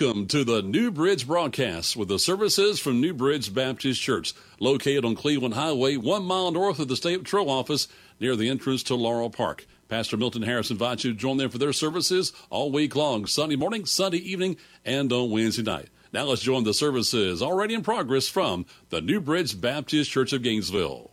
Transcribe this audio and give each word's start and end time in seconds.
Welcome 0.00 0.26
to 0.28 0.42
the 0.42 0.60
New 0.60 0.90
Bridge 0.90 1.24
broadcast 1.24 1.96
with 1.96 2.08
the 2.08 2.18
services 2.18 2.80
from 2.80 3.00
New 3.00 3.14
Bridge 3.14 3.54
Baptist 3.54 4.02
Church, 4.02 4.34
located 4.58 5.04
on 5.04 5.14
Cleveland 5.14 5.54
Highway, 5.54 5.96
one 5.96 6.24
mile 6.24 6.50
north 6.50 6.80
of 6.80 6.88
the 6.88 6.96
State 6.96 7.22
Patrol 7.22 7.48
office 7.48 7.86
near 8.18 8.34
the 8.34 8.48
entrance 8.48 8.82
to 8.84 8.96
Laurel 8.96 9.30
Park. 9.30 9.68
Pastor 9.88 10.16
Milton 10.16 10.42
Harris 10.42 10.72
invites 10.72 11.04
you 11.04 11.12
to 11.12 11.16
join 11.16 11.36
them 11.36 11.48
for 11.48 11.58
their 11.58 11.72
services 11.72 12.32
all 12.50 12.72
week 12.72 12.96
long, 12.96 13.26
Sunday 13.26 13.54
morning, 13.54 13.86
Sunday 13.86 14.18
evening, 14.18 14.56
and 14.84 15.12
on 15.12 15.30
Wednesday 15.30 15.62
night. 15.62 15.90
Now 16.12 16.24
let's 16.24 16.42
join 16.42 16.64
the 16.64 16.74
services 16.74 17.40
already 17.40 17.74
in 17.74 17.82
progress 17.82 18.26
from 18.26 18.66
the 18.88 19.00
New 19.00 19.20
Bridge 19.20 19.60
Baptist 19.60 20.10
Church 20.10 20.32
of 20.32 20.42
Gainesville. 20.42 21.12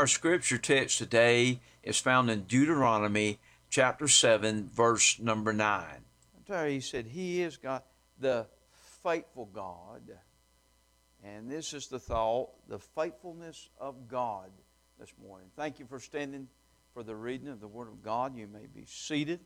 Our 0.00 0.06
scripture 0.06 0.56
text 0.56 0.96
today 0.96 1.60
is 1.82 1.98
found 1.98 2.30
in 2.30 2.44
Deuteronomy 2.44 3.38
chapter 3.68 4.08
7, 4.08 4.70
verse 4.72 5.18
number 5.18 5.52
9. 5.52 5.84
There 6.48 6.68
he 6.68 6.80
said, 6.80 7.04
He 7.04 7.42
is 7.42 7.58
God, 7.58 7.82
the 8.18 8.46
faithful 9.02 9.44
God. 9.44 10.00
And 11.22 11.50
this 11.50 11.74
is 11.74 11.88
the 11.88 11.98
thought, 11.98 12.48
the 12.66 12.78
faithfulness 12.78 13.68
of 13.78 14.08
God 14.08 14.50
this 14.98 15.12
morning. 15.22 15.48
Thank 15.54 15.78
you 15.78 15.84
for 15.84 16.00
standing 16.00 16.48
for 16.94 17.02
the 17.02 17.14
reading 17.14 17.48
of 17.48 17.60
the 17.60 17.68
Word 17.68 17.88
of 17.88 18.02
God. 18.02 18.34
You 18.34 18.48
may 18.48 18.68
be 18.74 18.86
seated. 18.86 19.40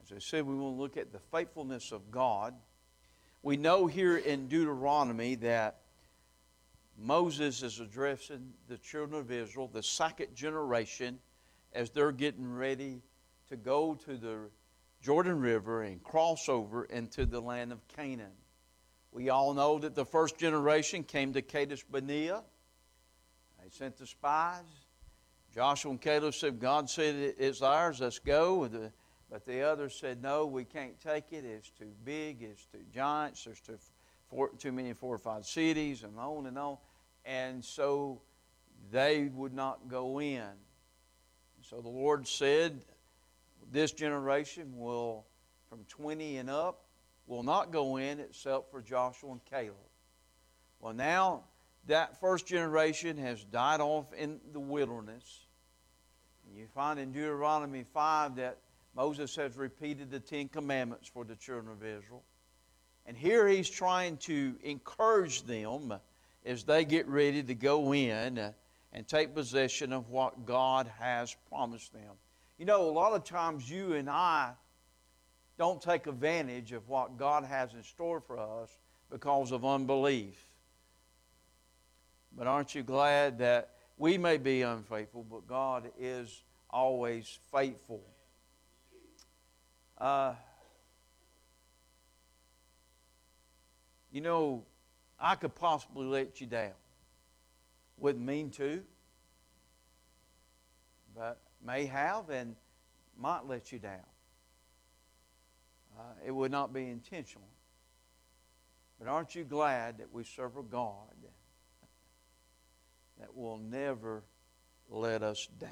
As 0.00 0.12
I 0.12 0.20
said, 0.20 0.46
we 0.46 0.54
will 0.54 0.76
look 0.76 0.96
at 0.96 1.10
the 1.10 1.18
faithfulness 1.18 1.90
of 1.90 2.12
God. 2.12 2.54
We 3.42 3.56
know 3.56 3.88
here 3.88 4.16
in 4.16 4.46
Deuteronomy 4.46 5.34
that 5.34 5.80
Moses 6.96 7.62
is 7.62 7.80
addressing 7.80 8.52
the 8.68 8.78
children 8.78 9.20
of 9.20 9.30
Israel, 9.30 9.68
the 9.72 9.82
second 9.82 10.34
generation, 10.34 11.18
as 11.72 11.90
they're 11.90 12.12
getting 12.12 12.52
ready 12.52 13.02
to 13.48 13.56
go 13.56 13.94
to 13.94 14.16
the 14.16 14.50
Jordan 15.02 15.40
River 15.40 15.82
and 15.82 16.02
cross 16.02 16.48
over 16.48 16.84
into 16.84 17.26
the 17.26 17.40
land 17.40 17.72
of 17.72 17.86
Canaan. 17.88 18.32
We 19.12 19.28
all 19.28 19.54
know 19.54 19.78
that 19.78 19.94
the 19.94 20.04
first 20.04 20.38
generation 20.38 21.04
came 21.04 21.32
to 21.34 21.42
Kadesh 21.42 21.84
Barnea. 21.84 22.42
They 23.62 23.68
sent 23.70 23.96
the 23.96 24.06
spies. 24.06 24.64
Joshua 25.54 25.92
and 25.92 26.00
Caleb 26.00 26.34
said, 26.34 26.58
God 26.58 26.90
said 26.90 27.34
it's 27.38 27.62
ours, 27.62 28.00
let's 28.00 28.18
go. 28.18 28.68
But 29.30 29.46
the 29.46 29.62
others 29.62 29.94
said, 29.94 30.22
no, 30.22 30.46
we 30.46 30.64
can't 30.64 31.00
take 31.00 31.32
it. 31.32 31.44
It's 31.44 31.70
too 31.70 31.92
big, 32.04 32.42
it's 32.42 32.66
too 32.66 32.84
giants, 32.92 33.44
there's 33.44 33.60
too, 33.60 33.78
four, 34.28 34.50
too 34.58 34.72
many 34.72 34.92
fortified 34.92 35.44
cities, 35.44 36.02
and 36.02 36.18
on 36.18 36.46
and 36.46 36.58
on. 36.58 36.78
And 37.24 37.64
so 37.64 38.20
they 38.90 39.30
would 39.34 39.54
not 39.54 39.88
go 39.88 40.20
in. 40.20 40.44
So 41.62 41.80
the 41.80 41.88
Lord 41.88 42.28
said, 42.28 42.84
this 43.72 43.92
generation 43.92 44.78
will, 44.78 45.24
from 45.68 45.84
20 45.88 46.36
and 46.36 46.50
up, 46.50 46.84
will 47.26 47.42
not 47.42 47.72
go 47.72 47.96
in 47.96 48.20
except 48.20 48.70
for 48.70 48.82
Joshua 48.82 49.32
and 49.32 49.44
Caleb. 49.46 49.76
Well, 50.80 50.92
now 50.92 51.44
that 51.86 52.20
first 52.20 52.46
generation 52.46 53.16
has 53.18 53.42
died 53.44 53.80
off 53.80 54.12
in 54.12 54.40
the 54.52 54.60
wilderness. 54.60 55.46
And 56.46 56.58
you 56.58 56.66
find 56.74 56.98
in 56.98 57.12
Deuteronomy 57.12 57.84
5 57.84 58.36
that 58.36 58.58
Moses 58.94 59.34
has 59.36 59.56
repeated 59.56 60.10
the 60.10 60.20
Ten 60.20 60.48
Commandments 60.48 61.08
for 61.08 61.24
the 61.24 61.34
children 61.34 61.72
of 61.72 61.82
Israel. 61.82 62.22
And 63.06 63.16
here 63.16 63.46
he's 63.46 63.68
trying 63.68 64.16
to 64.18 64.54
encourage 64.62 65.42
them 65.42 65.94
as 66.44 66.64
they 66.64 66.84
get 66.84 67.06
ready 67.06 67.42
to 67.42 67.54
go 67.54 67.92
in 67.92 68.52
and 68.92 69.08
take 69.08 69.34
possession 69.34 69.92
of 69.92 70.08
what 70.08 70.46
God 70.46 70.90
has 70.98 71.36
promised 71.48 71.92
them. 71.92 72.12
You 72.58 72.66
know, 72.66 72.88
a 72.88 72.92
lot 72.92 73.12
of 73.12 73.24
times 73.24 73.68
you 73.68 73.94
and 73.94 74.08
I 74.08 74.52
don't 75.58 75.82
take 75.82 76.06
advantage 76.06 76.72
of 76.72 76.88
what 76.88 77.16
God 77.16 77.44
has 77.44 77.74
in 77.74 77.82
store 77.82 78.20
for 78.20 78.38
us 78.38 78.70
because 79.10 79.52
of 79.52 79.64
unbelief. 79.64 80.36
But 82.36 82.46
aren't 82.46 82.74
you 82.74 82.82
glad 82.82 83.38
that 83.38 83.70
we 83.96 84.18
may 84.18 84.38
be 84.38 84.62
unfaithful, 84.62 85.24
but 85.28 85.46
God 85.46 85.90
is 85.98 86.42
always 86.70 87.38
faithful? 87.52 88.02
Uh, 89.98 90.34
you 94.14 94.20
know, 94.20 94.62
I 95.18 95.34
could 95.34 95.56
possibly 95.56 96.06
let 96.06 96.40
you 96.40 96.46
down. 96.46 96.70
Wouldn't 97.98 98.24
mean 98.24 98.50
to, 98.50 98.80
but 101.16 101.40
may 101.60 101.86
have 101.86 102.30
and 102.30 102.54
might 103.18 103.44
let 103.48 103.72
you 103.72 103.80
down. 103.80 104.06
Uh, 105.98 106.02
it 106.24 106.30
would 106.30 106.52
not 106.52 106.72
be 106.72 106.88
intentional. 106.88 107.48
But 109.00 109.08
aren't 109.08 109.34
you 109.34 109.42
glad 109.42 109.98
that 109.98 110.12
we 110.12 110.22
serve 110.22 110.56
a 110.56 110.62
God 110.62 111.16
that 113.18 113.34
will 113.34 113.58
never 113.58 114.22
let 114.88 115.24
us 115.24 115.48
down? 115.58 115.70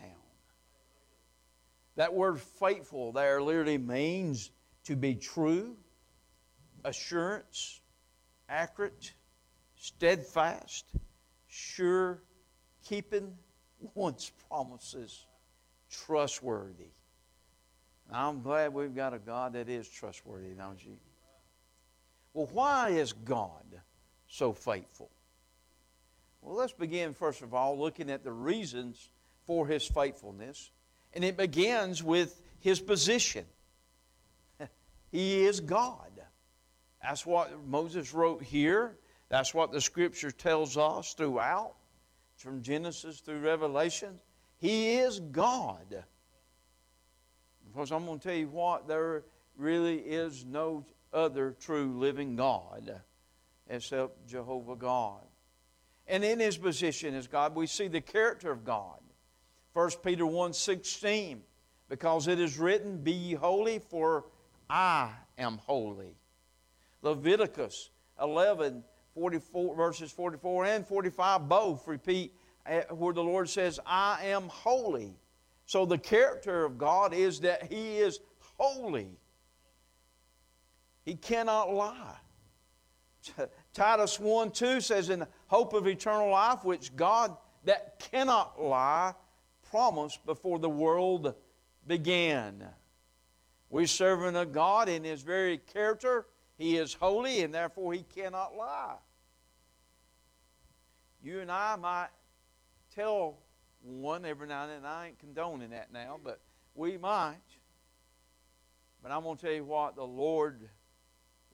That 1.94 2.12
word 2.12 2.40
faithful 2.40 3.12
there 3.12 3.40
literally 3.40 3.78
means 3.78 4.50
to 4.86 4.96
be 4.96 5.14
true, 5.14 5.76
assurance, 6.84 7.81
accurate, 8.52 9.14
steadfast, 9.74 10.84
sure, 11.48 12.22
keeping 12.86 13.32
one's 13.94 14.30
promises, 14.48 15.26
trustworthy. 15.90 16.90
I'm 18.12 18.42
glad 18.42 18.74
we've 18.74 18.94
got 18.94 19.14
a 19.14 19.18
God 19.18 19.54
that 19.54 19.70
is 19.70 19.88
trustworthy, 19.88 20.50
don't 20.50 20.84
you? 20.84 20.98
Well, 22.34 22.48
why 22.52 22.90
is 22.90 23.14
God 23.14 23.64
so 24.26 24.52
faithful? 24.52 25.10
Well, 26.42 26.54
let's 26.54 26.72
begin, 26.74 27.14
first 27.14 27.40
of 27.40 27.54
all, 27.54 27.78
looking 27.78 28.10
at 28.10 28.22
the 28.22 28.32
reasons 28.32 29.10
for 29.46 29.66
his 29.66 29.86
faithfulness. 29.86 30.70
And 31.14 31.24
it 31.24 31.36
begins 31.36 32.02
with 32.02 32.40
his 32.60 32.80
position. 32.80 33.44
he 35.10 35.44
is 35.44 35.60
God. 35.60 36.11
That's 37.02 37.26
what 37.26 37.50
Moses 37.66 38.14
wrote 38.14 38.42
here. 38.42 38.96
That's 39.28 39.54
what 39.54 39.72
the 39.72 39.80
scripture 39.80 40.30
tells 40.30 40.76
us 40.76 41.14
throughout, 41.14 41.74
from 42.36 42.62
Genesis 42.62 43.20
through 43.20 43.40
Revelation. 43.40 44.20
He 44.58 44.96
is 44.96 45.20
God. 45.20 46.04
Because 47.66 47.90
I'm 47.90 48.04
going 48.04 48.18
to 48.18 48.28
tell 48.28 48.36
you 48.36 48.48
what, 48.48 48.86
there 48.86 49.24
really 49.56 49.98
is 49.98 50.44
no 50.44 50.84
other 51.12 51.56
true 51.58 51.98
living 51.98 52.36
God 52.36 53.00
except 53.68 54.26
Jehovah 54.26 54.76
God. 54.76 55.22
And 56.06 56.24
in 56.24 56.40
his 56.40 56.58
position 56.58 57.14
as 57.14 57.26
God, 57.26 57.54
we 57.54 57.66
see 57.66 57.88
the 57.88 58.00
character 58.00 58.50
of 58.50 58.64
God. 58.64 58.98
1 59.72 59.90
Peter 60.04 60.26
1 60.26 60.52
16, 60.52 61.42
because 61.88 62.28
it 62.28 62.38
is 62.38 62.58
written, 62.58 62.98
Be 62.98 63.12
ye 63.12 63.34
holy, 63.34 63.78
for 63.78 64.26
I 64.68 65.10
am 65.38 65.58
holy. 65.58 66.16
Leviticus 67.02 67.90
11, 68.20 68.82
44, 69.14 69.76
verses 69.76 70.10
44 70.10 70.64
and 70.66 70.86
45 70.86 71.48
both 71.48 71.86
repeat 71.86 72.34
eh, 72.66 72.82
where 72.90 73.12
the 73.12 73.22
Lord 73.22 73.48
says, 73.48 73.78
I 73.84 74.24
am 74.24 74.48
holy. 74.48 75.14
So 75.66 75.84
the 75.84 75.98
character 75.98 76.64
of 76.64 76.78
God 76.78 77.12
is 77.12 77.40
that 77.40 77.64
He 77.64 77.98
is 77.98 78.20
holy. 78.56 79.16
He 81.04 81.14
cannot 81.14 81.72
lie. 81.72 82.16
Titus 83.74 84.18
1 84.18 84.52
2 84.52 84.80
says, 84.80 85.08
In 85.08 85.20
the 85.20 85.28
hope 85.48 85.72
of 85.72 85.86
eternal 85.86 86.30
life, 86.30 86.64
which 86.64 86.94
God 86.94 87.36
that 87.64 87.98
cannot 88.10 88.60
lie 88.60 89.14
promised 89.70 90.24
before 90.26 90.58
the 90.58 90.68
world 90.68 91.34
began. 91.86 92.64
We're 93.70 93.86
serving 93.86 94.36
a 94.36 94.44
God 94.44 94.88
in 94.88 95.04
His 95.04 95.22
very 95.22 95.58
character. 95.58 96.26
He 96.62 96.76
is 96.76 96.94
holy, 96.94 97.42
and 97.42 97.52
therefore 97.52 97.92
He 97.92 98.04
cannot 98.14 98.56
lie. 98.56 98.94
You 101.20 101.40
and 101.40 101.50
I 101.50 101.74
might 101.74 102.10
tell 102.94 103.38
one 103.82 104.24
every 104.24 104.46
now 104.46 104.62
and 104.62 104.70
then. 104.70 104.84
I 104.84 105.08
ain't 105.08 105.18
condoning 105.18 105.70
that 105.70 105.92
now, 105.92 106.20
but 106.22 106.40
we 106.76 106.96
might. 106.98 107.40
But 109.02 109.10
I'm 109.10 109.24
going 109.24 109.36
to 109.38 109.42
tell 109.42 109.52
you 109.52 109.64
what, 109.64 109.96
the 109.96 110.04
Lord 110.04 110.68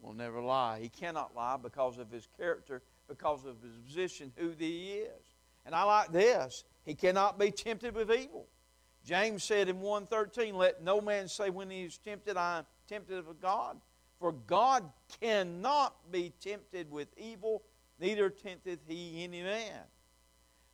will 0.02 0.12
never 0.12 0.42
lie. 0.42 0.78
He 0.80 0.90
cannot 0.90 1.34
lie 1.34 1.56
because 1.56 1.96
of 1.96 2.10
his 2.10 2.28
character, 2.36 2.82
because 3.08 3.46
of 3.46 3.62
his 3.62 3.78
position, 3.86 4.30
who 4.36 4.52
he 4.58 4.88
is. 4.88 5.34
And 5.64 5.74
I 5.74 5.84
like 5.84 6.12
this. 6.12 6.64
He 6.84 6.94
cannot 6.94 7.38
be 7.38 7.50
tempted 7.50 7.94
with 7.94 8.12
evil. 8.12 8.46
James 9.06 9.42
said 9.42 9.70
in 9.70 9.80
1.13, 9.80 10.52
Let 10.52 10.82
no 10.82 11.00
man 11.00 11.28
say 11.28 11.48
when 11.48 11.70
he 11.70 11.84
is 11.84 11.96
tempted, 11.96 12.36
I 12.36 12.58
am 12.58 12.66
tempted 12.86 13.16
of 13.16 13.40
God. 13.40 13.80
For 14.18 14.32
God 14.32 14.90
cannot 15.20 15.94
be 16.10 16.32
tempted 16.40 16.90
with 16.90 17.08
evil, 17.16 17.62
neither 18.00 18.30
tempteth 18.30 18.80
he 18.86 19.24
any 19.24 19.42
man. 19.42 19.80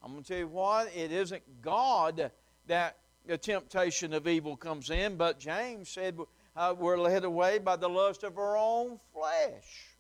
I'm 0.03 0.13
going 0.13 0.23
to 0.23 0.29
tell 0.29 0.39
you 0.39 0.49
what, 0.49 0.95
it 0.95 1.13
isn't 1.13 1.43
God 1.63 2.31
that 2.67 2.97
the 3.27 3.39
temptation 3.39 4.13
of 4.13 4.27
evil 4.29 4.57
comes 4.57 4.91
in, 4.91 5.17
but 5.17 5.39
James 5.39 5.89
said 5.89 6.19
uh, 6.57 6.75
we're 6.79 6.99
led 6.99 7.25
away 7.25 7.59
by 7.59 7.77
the 7.77 7.89
lust 7.89 8.23
of 8.23 8.39
our 8.39 8.57
own 8.57 8.99
flesh. 9.13 9.97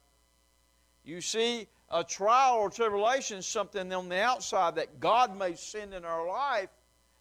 You 1.04 1.20
see, 1.20 1.66
a 1.90 2.02
trial 2.02 2.56
or 2.56 2.70
tribulation 2.70 3.38
is 3.38 3.46
something 3.46 3.92
on 3.92 4.08
the 4.08 4.20
outside 4.20 4.76
that 4.76 5.00
God 5.00 5.36
may 5.38 5.54
send 5.54 5.92
in 5.94 6.04
our 6.04 6.26
life 6.26 6.70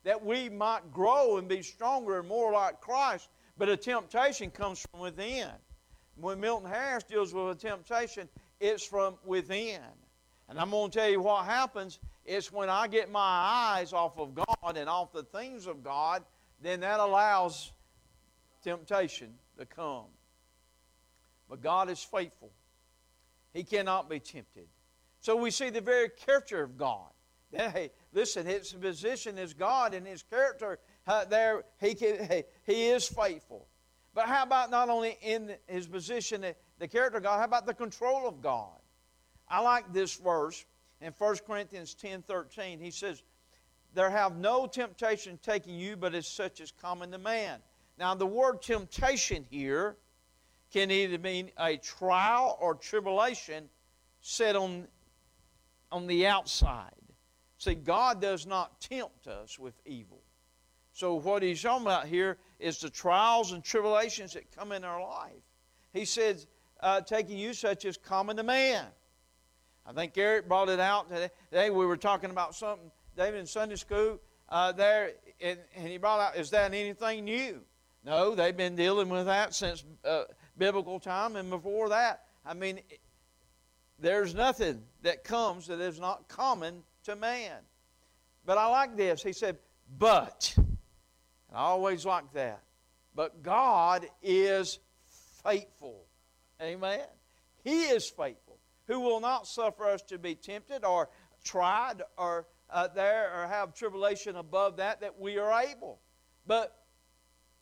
that 0.04 0.24
we 0.24 0.50
might 0.50 0.92
grow 0.92 1.38
and 1.38 1.48
be 1.48 1.62
stronger 1.62 2.20
and 2.20 2.28
more 2.28 2.52
like 2.52 2.82
Christ. 2.82 3.30
But 3.58 3.70
a 3.70 3.78
temptation 3.78 4.52
comes 4.52 4.86
from 4.92 5.02
within. 5.02 5.50
When 6.16 6.40
Milton 6.40 6.70
Harris 6.70 7.04
deals 7.04 7.34
with 7.34 7.58
a 7.58 7.60
temptation, 7.60 8.30
it's 8.60 8.86
from 8.86 9.16
within. 9.26 9.82
And 10.50 10.60
I'm 10.60 10.70
going 10.70 10.92
to 10.92 11.00
tell 11.00 11.10
you 11.10 11.22
what 11.22 11.46
happens 11.46 12.00
It's 12.26 12.52
when 12.52 12.70
I 12.70 12.88
get 12.88 13.12
my 13.12 13.20
eyes 13.20 13.94
off 13.94 14.18
of 14.18 14.36
God 14.36 14.78
and 14.78 14.90
off 14.90 15.12
the 15.12 15.24
things 15.24 15.68
of 15.68 15.84
God, 15.84 16.24
then 16.62 16.82
that 16.82 17.00
allows 17.00 17.72
temptation 18.64 19.34
to 19.58 19.66
come. 19.66 20.06
But 21.50 21.62
God 21.62 21.90
is 21.90 22.02
faithful. 22.02 22.52
He 23.54 23.64
cannot 23.64 24.10
be 24.10 24.20
tempted. 24.20 24.68
So 25.20 25.36
we 25.36 25.52
see 25.52 25.70
the 25.70 25.82
very 25.82 26.10
character 26.10 26.64
of 26.64 26.78
God. 26.78 27.10
Hey, 27.52 27.92
listen, 28.14 28.46
his 28.46 28.74
position 28.74 29.38
is 29.38 29.54
God 29.54 29.94
and 29.94 30.08
his 30.08 30.24
character 30.24 30.80
uh, 31.06 31.26
there, 31.26 31.66
he, 31.80 31.94
can, 31.94 32.24
hey, 32.26 32.46
he 32.66 32.88
is 32.88 33.08
faithful. 33.08 33.68
But 34.14 34.28
how 34.28 34.44
about 34.44 34.70
not 34.70 34.90
only 34.90 35.18
in 35.22 35.56
his 35.68 35.88
position, 35.88 36.46
the 36.80 36.88
character 36.88 37.18
of 37.18 37.24
God, 37.24 37.40
how 37.40 37.46
about 37.46 37.66
the 37.66 37.74
control 37.74 38.28
of 38.28 38.42
God? 38.42 38.78
I 39.48 39.60
like 39.62 39.92
this 39.92 40.16
verse 40.16 40.66
in 41.02 41.14
1 41.18 41.36
Corinthians 41.48 41.94
10 41.96 42.22
13. 42.24 42.80
He 42.80 42.92
says, 42.92 43.24
There 43.94 44.10
have 44.10 44.38
no 44.38 44.68
temptation 44.68 45.40
taking 45.42 45.76
you, 45.76 45.96
but 45.98 46.14
as 46.14 46.28
such 46.28 46.62
as 46.62 46.72
common 46.72 47.12
to 47.12 47.18
man. 47.18 47.60
Now, 47.98 48.16
the 48.16 48.26
word 48.26 48.62
temptation 48.62 49.46
here 49.50 49.98
can 50.72 50.90
either 50.90 51.20
mean 51.20 51.52
a 51.60 51.78
trial 51.78 52.58
or 52.60 52.74
tribulation 52.74 53.70
set 54.22 54.56
on, 54.56 54.88
on 55.92 56.08
the 56.08 56.26
outside. 56.26 56.92
See, 57.58 57.76
God 57.76 58.20
does 58.20 58.46
not 58.48 58.82
tempt 58.82 59.28
us 59.28 59.60
with 59.60 59.76
evil. 59.86 60.22
So, 60.94 61.16
what 61.16 61.42
he's 61.42 61.62
talking 61.62 61.86
about 61.86 62.08
here 62.08 62.38
is 62.60 62.80
the 62.80 62.90
trials 62.90 63.52
and 63.52 63.64
tribulations 63.64 64.34
that 64.34 64.56
come 64.56 64.72
in 64.72 64.84
our 64.84 65.02
life. 65.02 65.32
He 65.92 66.06
says, 66.06 66.48
uh, 66.80 67.02
taking 67.02 67.38
you 67.38 67.54
such 67.54 67.86
as 67.86 67.98
common 67.98 68.38
to 68.38 68.44
man. 68.44 68.86
I 69.86 69.94
think 69.94 70.18
Eric 70.18 70.48
brought 70.48 70.70
it 70.70 70.80
out 70.80 71.10
today. 71.10 71.70
We 71.70 71.86
were 71.86 71.98
talking 71.98 72.30
about 72.30 72.56
something, 72.56 72.92
David, 73.18 73.40
in 73.40 73.46
Sunday 73.48 73.76
school 73.76 74.20
uh, 74.50 74.72
there, 74.72 75.14
and, 75.42 75.60
and, 75.76 75.88
he 75.88 75.98
brought 75.98 76.20
out, 76.20 76.36
is 76.38 76.52
that 76.52 76.74
anything 76.74 77.26
new? 77.26 77.62
No, 78.06 78.36
they've 78.36 78.56
been 78.56 78.76
dealing 78.76 79.10
with 79.10 79.26
that 79.26 79.56
since 79.56 79.84
uh, 80.06 80.24
biblical 80.58 81.00
time 81.00 81.36
and 81.36 81.50
before 81.50 81.90
that. 81.90 82.26
I 82.46 82.54
mean, 82.54 82.82
there's 83.98 84.36
nothing 84.36 84.84
that 85.02 85.24
comes 85.24 85.68
that 85.68 85.80
is 85.80 86.00
not 86.00 86.28
common 86.28 86.84
to 87.06 87.16
man. 87.16 87.60
But 88.46 88.58
I 88.58 88.68
like 88.68 88.96
this. 88.96 89.24
He 89.24 89.34
said, 89.34 89.58
but 89.98 90.56
I 91.54 91.60
always 91.60 92.06
like 92.06 92.34
that. 92.34 92.64
But 93.16 93.44
God 93.44 94.08
is 94.22 94.80
faithful. 95.44 96.06
Amen. 96.62 97.02
He 97.64 97.84
is 97.84 98.10
faithful, 98.10 98.58
who 98.88 99.00
will 99.00 99.20
not 99.20 99.48
suffer 99.48 99.86
us 99.86 100.02
to 100.04 100.18
be 100.18 100.36
tempted 100.36 100.84
or 100.84 101.10
tried 101.44 102.02
or 102.18 102.48
uh, 102.70 102.88
there 102.88 103.32
or 103.36 103.48
have 103.48 103.76
tribulation 103.76 104.36
above 104.36 104.78
that 104.78 105.02
that 105.02 105.20
we 105.20 105.38
are 105.38 105.64
able, 105.64 106.00
but 106.48 106.76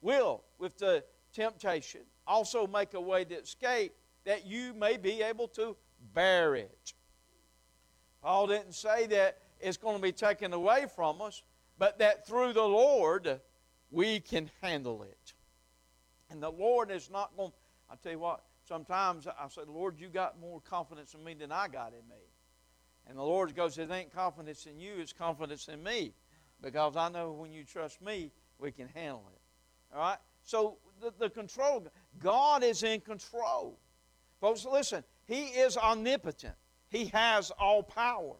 will 0.01 0.43
with 0.57 0.77
the 0.77 1.03
temptation 1.33 2.01
also 2.25 2.65
make 2.65 2.93
a 2.93 3.01
way 3.01 3.25
to 3.25 3.35
escape 3.35 3.93
that 4.23 4.45
you 4.45 4.73
may 4.73 4.97
be 4.97 5.21
able 5.21 5.47
to 5.49 5.75
bear 6.13 6.55
it. 6.55 6.93
Paul 8.21 8.47
didn't 8.47 8.73
say 8.73 9.07
that 9.07 9.39
it's 9.59 9.77
going 9.77 9.95
to 9.95 10.01
be 10.01 10.11
taken 10.11 10.53
away 10.53 10.85
from 10.95 11.21
us, 11.21 11.43
but 11.77 11.99
that 11.99 12.27
through 12.27 12.53
the 12.53 12.63
Lord 12.63 13.41
we 13.91 14.21
can 14.21 14.49
handle 14.61 15.03
it. 15.03 15.33
And 16.29 16.41
the 16.41 16.49
Lord 16.49 16.91
is 16.91 17.09
not 17.11 17.35
going, 17.35 17.51
I 17.89 17.95
tell 18.01 18.13
you 18.13 18.19
what, 18.19 18.41
sometimes 18.67 19.27
I 19.27 19.47
say, 19.49 19.61
Lord, 19.67 19.99
you 19.99 20.07
got 20.07 20.39
more 20.39 20.61
confidence 20.61 21.13
in 21.13 21.23
me 21.23 21.33
than 21.33 21.51
I 21.51 21.67
got 21.67 21.89
in 21.89 22.07
me. 22.09 22.23
And 23.07 23.17
the 23.17 23.23
Lord 23.23 23.53
goes, 23.53 23.77
it 23.77 23.91
ain't 23.91 24.13
confidence 24.13 24.65
in 24.65 24.79
you, 24.79 24.93
it's 24.97 25.11
confidence 25.11 25.67
in 25.67 25.83
me. 25.83 26.13
Because 26.61 26.95
I 26.95 27.09
know 27.09 27.31
when 27.31 27.51
you 27.51 27.63
trust 27.63 28.01
me, 28.01 28.31
we 28.59 28.71
can 28.71 28.87
handle 28.87 29.25
it. 29.33 29.41
All 29.93 29.99
right? 29.99 30.17
So 30.43 30.77
the, 31.01 31.11
the 31.19 31.29
control, 31.29 31.85
God 32.19 32.63
is 32.63 32.83
in 32.83 33.01
control. 33.01 33.77
Folks, 34.39 34.65
listen, 34.65 35.03
He 35.27 35.45
is 35.45 35.75
omnipotent. 35.75 36.55
He 36.89 37.05
has 37.07 37.51
all 37.51 37.83
power. 37.83 38.35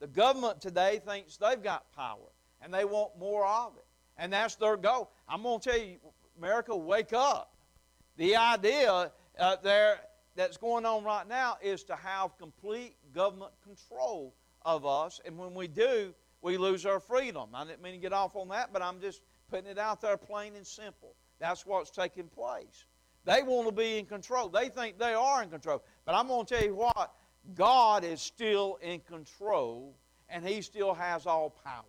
The 0.00 0.06
government 0.08 0.60
today 0.60 1.00
thinks 1.06 1.36
they've 1.36 1.62
got 1.62 1.92
power, 1.92 2.32
and 2.60 2.74
they 2.74 2.84
want 2.84 3.18
more 3.18 3.46
of 3.46 3.76
it 3.76 3.83
and 4.18 4.32
that's 4.32 4.54
their 4.56 4.76
goal. 4.76 5.10
I'm 5.28 5.42
going 5.42 5.60
to 5.60 5.70
tell 5.70 5.78
you, 5.78 5.96
America, 6.38 6.76
wake 6.76 7.12
up. 7.12 7.52
The 8.16 8.36
idea 8.36 9.12
uh, 9.38 9.56
there 9.62 10.00
that's 10.36 10.56
going 10.56 10.84
on 10.84 11.04
right 11.04 11.28
now 11.28 11.56
is 11.62 11.84
to 11.84 11.96
have 11.96 12.36
complete 12.38 12.96
government 13.14 13.52
control 13.62 14.34
of 14.64 14.86
us, 14.86 15.20
and 15.24 15.38
when 15.38 15.54
we 15.54 15.68
do, 15.68 16.14
we 16.42 16.58
lose 16.58 16.84
our 16.84 17.00
freedom. 17.00 17.48
I 17.54 17.64
didn't 17.64 17.82
mean 17.82 17.94
to 17.94 17.98
get 17.98 18.12
off 18.12 18.36
on 18.36 18.48
that, 18.48 18.72
but 18.72 18.82
I'm 18.82 19.00
just 19.00 19.22
putting 19.50 19.70
it 19.70 19.78
out 19.78 20.00
there 20.00 20.16
plain 20.16 20.56
and 20.56 20.66
simple. 20.66 21.14
That's 21.38 21.64
what's 21.66 21.90
taking 21.90 22.28
place. 22.28 22.84
They 23.24 23.42
want 23.42 23.66
to 23.68 23.72
be 23.72 23.98
in 23.98 24.06
control. 24.06 24.48
They 24.48 24.68
think 24.68 24.98
they 24.98 25.14
are 25.14 25.42
in 25.42 25.48
control. 25.48 25.82
But 26.04 26.14
I'm 26.14 26.28
going 26.28 26.44
to 26.46 26.54
tell 26.54 26.64
you 26.64 26.74
what, 26.74 27.14
God 27.54 28.04
is 28.04 28.20
still 28.20 28.78
in 28.82 29.00
control, 29.00 29.96
and 30.28 30.46
He 30.46 30.60
still 30.60 30.94
has 30.94 31.26
all 31.26 31.50
power. 31.64 31.84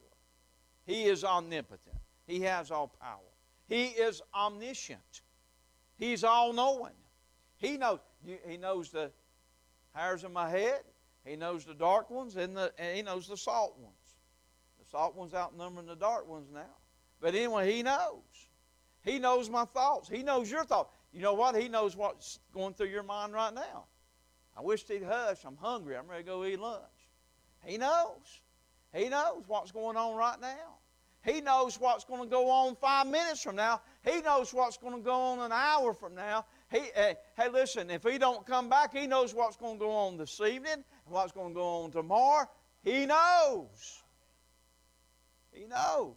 He 0.86 1.06
is 1.06 1.24
omnipotent. 1.24 1.96
He 2.28 2.42
has 2.42 2.72
all 2.72 2.88
power. 2.88 3.20
He 3.68 3.86
is 3.86 4.22
omniscient. 4.34 5.22
He's 5.98 6.24
all 6.24 6.54
knowing. 6.54 6.94
He 7.58 7.78
knows. 7.78 8.00
He 8.48 8.58
knows 8.58 8.90
the 8.90 9.12
hairs 9.94 10.24
in 10.24 10.34
my 10.34 10.50
head. 10.50 10.82
He 11.24 11.36
knows 11.36 11.66
the 11.66 11.74
dark 11.74 12.10
ones 12.10 12.36
and, 12.36 12.56
the, 12.56 12.72
and 12.78 12.96
he 12.96 13.02
knows 13.02 13.28
the 13.28 13.38
salt 13.38 13.78
ones. 13.80 13.96
The 14.80 14.86
salt 14.90 15.16
ones 15.16 15.34
outnumbering 15.34 15.88
the 15.88 15.96
dark 15.96 16.28
ones 16.28 16.50
now. 16.54 16.76
But 17.20 17.34
anyway, 17.34 17.72
he 17.72 17.82
knows. 17.82 18.22
He 19.04 19.20
knows 19.20 19.50
my 19.50 19.66
thoughts. 19.66 20.10
He 20.10 20.24
knows 20.24 20.50
your 20.50 20.66
thoughts. 20.66 20.92
You 21.12 21.22
know 21.22 21.34
what? 21.34 21.56
He 21.56 21.70
knows 21.70 21.96
what's 21.96 22.40
going 22.54 22.74
through 22.74 22.90
your 22.90 23.04
mind 23.04 23.34
right 23.34 23.54
now. 23.54 23.86
I 24.58 24.62
wish 24.62 24.86
he'd 24.88 25.04
hush. 25.04 25.40
I'm 25.46 25.58
hungry. 25.58 25.96
I'm 25.96 26.08
ready 26.08 26.24
to 26.24 26.30
go 26.30 26.46
eat 26.46 26.60
lunch. 26.60 26.82
He 27.64 27.78
knows. 27.78 28.42
He 28.94 29.10
knows 29.10 29.44
what's 29.48 29.72
going 29.72 29.98
on 29.98 30.16
right 30.16 30.40
now. 30.40 30.80
He 31.26 31.42
knows 31.42 31.80
what's 31.80 32.04
going 32.04 32.22
to 32.22 32.30
go 32.30 32.50
on 32.50 32.76
five 32.76 33.08
minutes 33.08 33.42
from 33.42 33.56
now. 33.56 33.82
He 34.04 34.22
knows 34.22 34.54
what's 34.54 34.78
going 34.78 34.96
to 34.96 35.02
go 35.02 35.14
on 35.14 35.40
an 35.40 35.52
hour 35.52 35.94
from 35.94 36.14
now. 36.14 36.46
He, 36.72 36.80
hey, 36.94 37.16
hey, 37.36 37.50
listen, 37.50 37.90
if 37.90 38.04
he 38.04 38.20
don't 38.20 38.46
come 38.46 38.70
back, 38.70 38.96
he 38.96 39.08
knows 39.08 39.34
what's 39.34 39.58
going 39.58 39.80
to 39.80 39.80
go 39.80 39.92
on 39.92 40.18
this 40.18 40.40
evening 40.40 40.74
and 40.74 40.84
what's 41.08 41.32
going 41.32 41.50
to 41.50 41.54
go 41.56 41.84
on 41.84 41.92
tomorrow. 41.92 42.48
He 42.84 43.08
knows. 43.08 44.04
He 45.52 45.66
knows. 45.66 46.16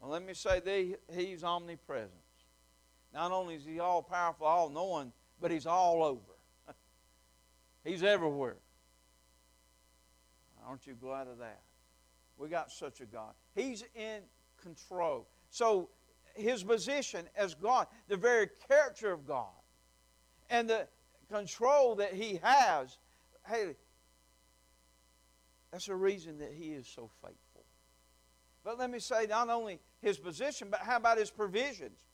Well, 0.00 0.10
let 0.10 0.24
me 0.24 0.34
say 0.34 0.60
that 0.60 1.16
he's 1.16 1.42
omnipresent. 1.42 2.12
Not 3.14 3.32
only 3.32 3.54
is 3.54 3.64
he 3.64 3.80
all 3.80 4.02
powerful, 4.02 4.46
all 4.46 4.68
knowing, 4.68 5.12
but 5.40 5.50
he's 5.50 5.66
all 5.66 6.04
over. 6.04 6.36
he's 7.84 8.02
everywhere. 8.02 8.56
Aren't 10.66 10.86
you 10.86 10.94
glad 10.94 11.26
of 11.26 11.38
that? 11.38 11.62
We 12.36 12.48
got 12.48 12.70
such 12.70 13.00
a 13.00 13.06
God. 13.06 13.32
He's 13.58 13.84
in 13.94 14.20
control. 14.62 15.26
So 15.50 15.88
his 16.34 16.62
position 16.62 17.26
as 17.36 17.54
God, 17.54 17.88
the 18.06 18.16
very 18.16 18.48
character 18.68 19.12
of 19.12 19.26
God, 19.26 19.46
and 20.48 20.70
the 20.70 20.86
control 21.30 21.96
that 21.96 22.14
he 22.14 22.40
has, 22.42 22.98
hey, 23.46 23.74
that's 25.72 25.86
the 25.86 25.96
reason 25.96 26.38
that 26.38 26.52
he 26.52 26.72
is 26.72 26.86
so 26.86 27.10
faithful. 27.20 27.64
But 28.64 28.78
let 28.78 28.90
me 28.90 28.98
say 28.98 29.26
not 29.28 29.48
only 29.50 29.80
his 30.00 30.18
position, 30.18 30.68
but 30.70 30.80
how 30.80 30.96
about 30.96 31.18
his 31.18 31.30
provisions? 31.30 32.06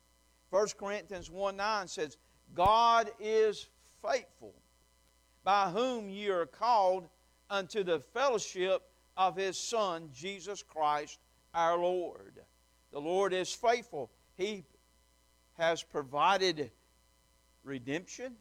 1 0.50 0.68
Corinthians 0.78 1.30
1 1.30 1.56
9 1.56 1.88
says, 1.88 2.16
God 2.54 3.10
is 3.20 3.68
faithful, 4.02 4.54
by 5.42 5.70
whom 5.70 6.08
ye 6.08 6.28
are 6.28 6.46
called 6.46 7.08
unto 7.50 7.84
the 7.84 8.00
fellowship 8.00 8.82
of 9.16 9.36
his 9.36 9.58
Son, 9.58 10.08
Jesus 10.12 10.62
Christ 10.62 11.18
our 11.54 11.78
Lord. 11.78 12.40
The 12.92 13.00
Lord 13.00 13.32
is 13.32 13.52
faithful. 13.52 14.10
He 14.36 14.64
has 15.54 15.82
provided 15.82 16.70
redemption. 17.62 18.34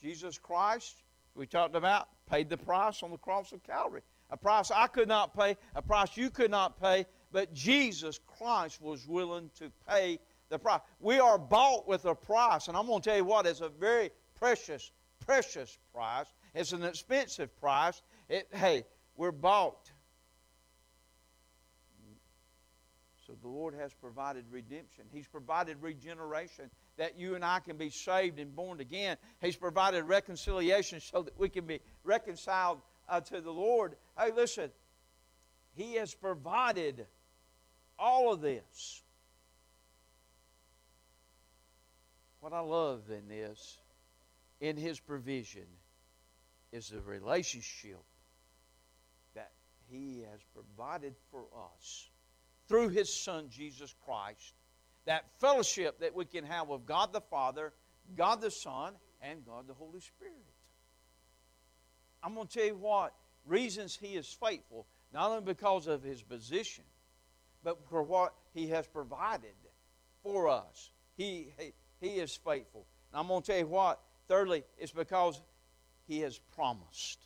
Jesus 0.00 0.38
Christ, 0.38 1.02
we 1.34 1.46
talked 1.46 1.76
about, 1.76 2.08
paid 2.28 2.48
the 2.48 2.56
price 2.56 3.02
on 3.02 3.10
the 3.10 3.18
cross 3.18 3.52
of 3.52 3.62
Calvary. 3.62 4.02
A 4.30 4.36
price 4.36 4.70
I 4.70 4.86
could 4.86 5.08
not 5.08 5.36
pay, 5.36 5.56
a 5.74 5.82
price 5.82 6.16
you 6.16 6.30
could 6.30 6.50
not 6.50 6.80
pay, 6.80 7.06
but 7.30 7.52
Jesus 7.52 8.18
Christ 8.26 8.80
was 8.80 9.06
willing 9.06 9.50
to 9.58 9.70
pay 9.88 10.18
the 10.48 10.58
price. 10.58 10.80
We 11.00 11.18
are 11.18 11.38
bought 11.38 11.86
with 11.86 12.04
a 12.06 12.14
price, 12.14 12.68
and 12.68 12.76
I'm 12.76 12.86
going 12.86 13.02
to 13.02 13.08
tell 13.08 13.16
you 13.16 13.24
what, 13.24 13.46
it's 13.46 13.60
a 13.60 13.68
very 13.68 14.10
precious, 14.34 14.90
precious 15.24 15.78
price. 15.94 16.26
It's 16.54 16.72
an 16.72 16.82
expensive 16.82 17.54
price. 17.60 18.02
It, 18.28 18.48
hey, 18.52 18.84
we're 19.16 19.32
bought. 19.32 19.90
So 23.26 23.31
the 23.42 23.48
Lord 23.48 23.74
has 23.74 23.92
provided 23.92 24.44
redemption. 24.50 25.04
He's 25.12 25.26
provided 25.26 25.76
regeneration 25.80 26.70
that 26.96 27.18
you 27.18 27.34
and 27.34 27.44
I 27.44 27.58
can 27.60 27.76
be 27.76 27.90
saved 27.90 28.38
and 28.38 28.54
born 28.54 28.80
again. 28.80 29.16
He's 29.40 29.56
provided 29.56 30.04
reconciliation 30.04 31.00
so 31.00 31.22
that 31.22 31.38
we 31.38 31.48
can 31.48 31.66
be 31.66 31.80
reconciled 32.04 32.80
uh, 33.08 33.20
to 33.20 33.40
the 33.40 33.50
Lord, 33.50 33.96
hey, 34.18 34.30
listen, 34.34 34.70
He 35.74 35.94
has 35.94 36.14
provided 36.14 37.06
all 37.98 38.32
of 38.32 38.40
this. 38.40 39.02
What 42.40 42.52
I 42.52 42.60
love 42.60 43.02
in 43.10 43.28
this, 43.28 43.78
in 44.60 44.76
His 44.76 45.00
provision, 45.00 45.66
is 46.72 46.88
the 46.88 47.00
relationship 47.00 48.02
that 49.34 49.50
He 49.90 50.24
has 50.30 50.40
provided 50.54 51.14
for 51.30 51.44
us 51.76 52.08
through 52.72 52.88
His 52.88 53.12
Son, 53.12 53.50
Jesus 53.50 53.94
Christ. 54.06 54.54
That 55.04 55.26
fellowship 55.38 56.00
that 56.00 56.14
we 56.14 56.24
can 56.24 56.42
have 56.44 56.68
with 56.68 56.86
God 56.86 57.12
the 57.12 57.20
Father, 57.20 57.74
God 58.16 58.40
the 58.40 58.50
Son, 58.50 58.94
and 59.20 59.44
God 59.44 59.66
the 59.68 59.74
Holy 59.74 60.00
Spirit. 60.00 60.32
I'm 62.22 62.34
going 62.34 62.46
to 62.46 62.52
tell 62.54 62.64
you 62.64 62.76
what, 62.76 63.12
reasons 63.44 63.98
He 64.00 64.14
is 64.14 64.26
faithful, 64.42 64.86
not 65.12 65.28
only 65.28 65.44
because 65.44 65.86
of 65.86 66.02
His 66.02 66.22
position, 66.22 66.84
but 67.62 67.76
for 67.90 68.02
what 68.02 68.32
He 68.54 68.68
has 68.68 68.86
provided 68.86 69.52
for 70.22 70.48
us. 70.48 70.92
He, 71.14 71.52
he, 71.58 71.74
he 72.00 72.20
is 72.20 72.34
faithful. 72.34 72.86
And 73.12 73.20
I'm 73.20 73.28
going 73.28 73.42
to 73.42 73.46
tell 73.46 73.58
you 73.58 73.66
what, 73.66 74.00
thirdly, 74.28 74.64
it's 74.78 74.92
because 74.92 75.42
He 76.08 76.20
has 76.20 76.38
promised. 76.56 77.18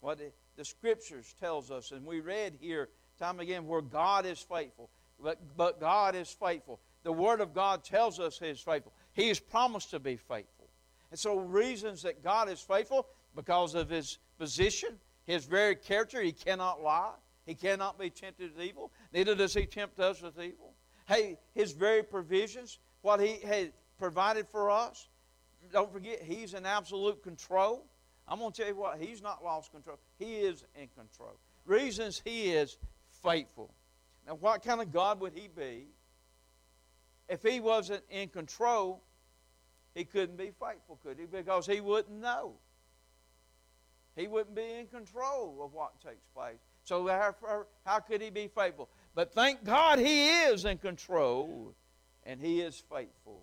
What 0.00 0.18
the, 0.18 0.30
the 0.56 0.64
Scriptures 0.66 1.34
tells 1.40 1.70
us, 1.70 1.90
and 1.90 2.04
we 2.04 2.20
read 2.20 2.58
here 2.60 2.90
time 3.24 3.40
again 3.40 3.66
where 3.66 3.80
God 3.80 4.26
is 4.26 4.38
faithful. 4.38 4.90
But, 5.22 5.38
but 5.56 5.80
God 5.80 6.14
is 6.14 6.28
faithful. 6.28 6.80
The 7.04 7.12
Word 7.12 7.40
of 7.40 7.54
God 7.54 7.84
tells 7.84 8.20
us 8.20 8.38
He 8.38 8.48
is 8.48 8.60
faithful. 8.60 8.92
He 9.12 9.28
has 9.28 9.40
promised 9.40 9.90
to 9.90 10.00
be 10.00 10.16
faithful. 10.16 10.68
And 11.10 11.18
so, 11.18 11.36
reasons 11.36 12.02
that 12.02 12.22
God 12.22 12.48
is 12.48 12.60
faithful 12.60 13.06
because 13.34 13.74
of 13.74 13.88
His 13.88 14.18
position, 14.38 14.98
His 15.26 15.44
very 15.44 15.76
character, 15.76 16.20
He 16.20 16.32
cannot 16.32 16.82
lie. 16.82 17.12
He 17.46 17.54
cannot 17.54 17.98
be 17.98 18.10
tempted 18.10 18.56
with 18.56 18.66
evil. 18.66 18.90
Neither 19.12 19.34
does 19.34 19.54
He 19.54 19.66
tempt 19.66 20.00
us 20.00 20.20
with 20.22 20.38
evil. 20.40 20.74
Hey, 21.06 21.38
His 21.54 21.72
very 21.72 22.02
provisions, 22.02 22.78
what 23.02 23.20
He 23.20 23.38
has 23.46 23.68
provided 23.98 24.48
for 24.48 24.70
us, 24.70 25.08
don't 25.72 25.92
forget, 25.92 26.22
He's 26.22 26.54
in 26.54 26.66
absolute 26.66 27.22
control. 27.22 27.86
I'm 28.26 28.38
going 28.38 28.52
to 28.52 28.62
tell 28.62 28.68
you 28.68 28.76
what, 28.76 28.98
He's 28.98 29.22
not 29.22 29.44
lost 29.44 29.70
control. 29.72 29.98
He 30.18 30.36
is 30.36 30.64
in 30.74 30.88
control. 30.88 31.38
Reasons 31.64 32.20
He 32.24 32.50
is 32.50 32.76
faithful. 33.24 33.72
Now, 34.26 34.34
what 34.34 34.62
kind 34.62 34.80
of 34.80 34.92
God 34.92 35.20
would 35.20 35.32
He 35.34 35.48
be 35.48 35.86
if 37.28 37.42
He 37.42 37.60
wasn't 37.60 38.02
in 38.10 38.28
control? 38.28 39.02
He 39.94 40.04
couldn't 40.04 40.36
be 40.36 40.50
faithful, 40.60 40.98
could 41.02 41.18
He? 41.18 41.26
Because 41.26 41.66
He 41.66 41.80
wouldn't 41.80 42.20
know. 42.20 42.52
He 44.16 44.28
wouldn't 44.28 44.54
be 44.54 44.74
in 44.78 44.86
control 44.86 45.60
of 45.62 45.72
what 45.72 46.00
takes 46.00 46.26
place. 46.34 46.58
So, 46.84 47.06
how, 47.08 47.34
how 47.84 47.98
could 48.00 48.20
He 48.20 48.30
be 48.30 48.48
faithful? 48.48 48.88
But 49.14 49.32
thank 49.32 49.64
God 49.64 49.98
He 49.98 50.28
is 50.28 50.64
in 50.64 50.78
control 50.78 51.74
and 52.24 52.40
He 52.40 52.60
is 52.60 52.82
faithful. 52.90 53.42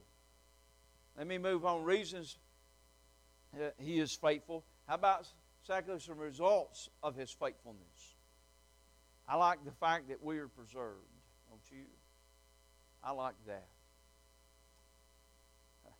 Let 1.17 1.28
me 1.28 1.38
move 1.38 1.65
on. 1.65 1.84
Reasons 1.84 2.38
He 3.78 4.00
is 4.00 4.13
faithful. 4.15 4.63
How 4.88 4.96
about, 4.96 5.28
secondly, 5.63 6.00
some 6.00 6.17
results 6.17 6.89
of 7.04 7.15
His 7.15 7.32
faithfulness? 7.32 7.90
I 9.32 9.36
like 9.36 9.63
the 9.63 9.72
fact 9.72 10.10
that 10.10 10.22
we 10.22 10.39
are 10.39 10.50
preserved, 10.50 11.08
don't 11.50 11.62
you? 11.72 11.86
I 13.02 13.12
like 13.12 13.36
that. 13.48 13.70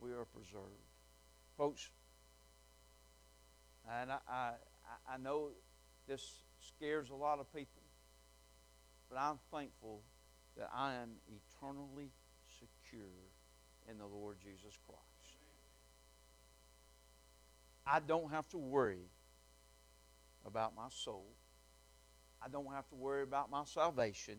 We 0.00 0.10
are 0.10 0.24
preserved. 0.24 0.66
Folks, 1.56 1.88
and 3.88 4.10
I, 4.10 4.18
I, 4.28 4.50
I 5.08 5.18
know 5.18 5.50
this 6.08 6.42
scares 6.60 7.10
a 7.10 7.14
lot 7.14 7.38
of 7.38 7.52
people, 7.52 7.82
but 9.08 9.18
I'm 9.20 9.38
thankful 9.52 10.00
that 10.56 10.68
I 10.74 10.94
am 10.94 11.10
eternally 11.28 12.10
secure 12.58 13.06
in 13.88 13.98
the 13.98 14.06
Lord 14.06 14.38
Jesus 14.42 14.76
Christ. 14.84 15.38
I 17.86 18.00
don't 18.00 18.32
have 18.32 18.48
to 18.48 18.58
worry 18.58 19.06
about 20.44 20.74
my 20.74 20.88
soul. 20.90 21.26
I 22.48 22.50
don't 22.50 22.72
have 22.72 22.88
to 22.88 22.94
worry 22.94 23.22
about 23.22 23.50
my 23.50 23.64
salvation 23.64 24.36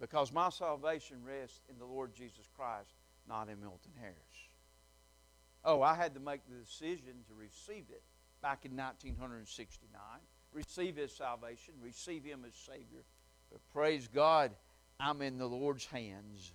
because 0.00 0.32
my 0.32 0.48
salvation 0.48 1.18
rests 1.22 1.60
in 1.68 1.78
the 1.78 1.84
Lord 1.84 2.14
Jesus 2.14 2.48
Christ, 2.56 2.94
not 3.28 3.48
in 3.50 3.60
Milton 3.60 3.92
Harris. 4.00 4.16
Oh, 5.64 5.82
I 5.82 5.94
had 5.94 6.14
to 6.14 6.20
make 6.20 6.40
the 6.48 6.56
decision 6.56 7.24
to 7.28 7.34
receive 7.34 7.84
it 7.90 8.02
back 8.40 8.64
in 8.64 8.74
1969. 8.74 10.00
Receive 10.52 10.96
His 10.96 11.14
salvation, 11.14 11.74
receive 11.82 12.24
Him 12.24 12.44
as 12.46 12.54
Savior. 12.54 13.04
But 13.52 13.60
praise 13.72 14.08
God, 14.08 14.52
I'm 14.98 15.20
in 15.20 15.36
the 15.36 15.48
Lord's 15.48 15.84
hands. 15.84 16.52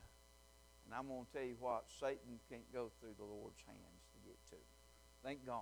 And 0.86 0.96
I'm 0.96 1.08
going 1.08 1.26
to 1.26 1.32
tell 1.32 1.48
you 1.48 1.58
what, 1.60 1.84
Satan 2.00 2.40
can't 2.50 2.74
go 2.74 2.90
through 3.00 3.14
the 3.20 3.24
Lord's 3.24 3.62
hands 3.68 4.02
to 4.14 4.20
get 4.28 4.38
to. 4.50 4.56
Thank 5.24 5.46
God. 5.46 5.62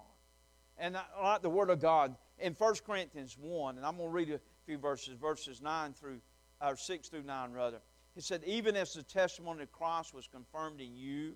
And 0.78 0.98
like 1.22 1.42
the 1.42 1.50
Word 1.50 1.70
of 1.70 1.82
God 1.82 2.16
in 2.42 2.54
1 2.54 2.74
Corinthians 2.86 3.38
1, 3.40 3.78
and 3.78 3.86
I'm 3.86 3.98
going 3.98 4.10
to 4.10 4.14
read 4.14 4.30
a 4.32 4.40
few 4.66 4.78
verses, 4.78 5.16
verses 5.16 5.62
9 5.62 5.94
through, 5.94 6.20
or 6.62 6.76
6 6.76 7.08
through 7.10 7.24
9, 7.24 7.52
rather. 7.52 7.80
He 8.16 8.22
said, 8.22 8.44
Even 8.46 8.76
as 8.76 8.94
the 8.94 9.04
testimony 9.04 9.64
of 9.64 9.72
Christ 9.72 10.14
was 10.14 10.28
confirmed 10.28 10.82
in 10.82 10.96
you, 10.96 11.34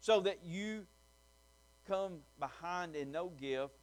so 0.00 0.20
that 0.20 0.40
you 0.44 0.86
come 1.86 2.18
behind 2.38 2.94
in 2.94 3.10
no 3.10 3.30
gift, 3.40 3.74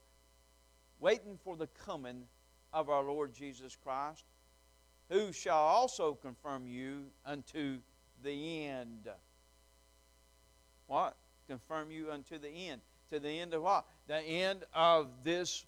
waiting 0.99 1.37
for 1.43 1.55
the 1.55 1.67
coming 1.85 2.23
of 2.71 2.89
our 2.89 3.03
Lord 3.03 3.33
Jesus 3.33 3.75
Christ, 3.75 4.23
who 5.09 5.31
shall 5.31 5.57
also 5.57 6.13
confirm 6.13 6.67
you 6.67 7.05
unto 7.25 7.79
the 8.23 8.65
end. 8.65 9.07
What? 10.87 11.15
Confirm 11.47 11.91
you 11.91 12.11
unto 12.11 12.37
the 12.37 12.49
end. 12.49 12.81
To 13.11 13.19
the 13.19 13.29
end 13.29 13.53
of 13.53 13.61
what? 13.61 13.85
The 14.07 14.17
end 14.17 14.63
of 14.73 15.07
this 15.23 15.65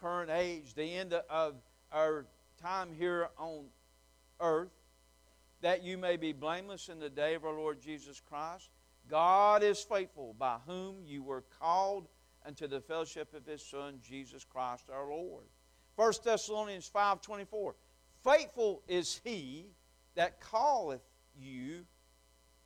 current 0.00 0.30
age, 0.30 0.74
the 0.74 0.94
end 0.94 1.14
of 1.28 1.54
our 1.92 2.26
time 2.62 2.88
here 2.92 3.28
on 3.38 3.64
earth, 4.40 4.70
that 5.60 5.82
you 5.82 5.98
may 5.98 6.16
be 6.16 6.32
blameless 6.32 6.88
in 6.88 6.98
the 6.98 7.10
day 7.10 7.34
of 7.34 7.44
our 7.44 7.52
Lord 7.52 7.80
Jesus 7.80 8.20
Christ. 8.20 8.70
God 9.08 9.62
is 9.62 9.80
faithful, 9.82 10.34
by 10.38 10.56
whom 10.66 10.96
you 11.04 11.22
were 11.22 11.44
called 11.58 12.08
unto 12.46 12.66
the 12.66 12.80
fellowship 12.80 13.34
of 13.34 13.44
his 13.44 13.62
Son, 13.62 13.98
Jesus 14.02 14.44
Christ 14.44 14.84
our 14.92 15.08
Lord. 15.08 15.44
1 15.96 16.12
Thessalonians 16.24 16.90
5.24 16.94 17.74
Faithful 18.22 18.82
is 18.88 19.20
he 19.24 19.66
that 20.14 20.40
calleth 20.50 21.02
you, 21.38 21.84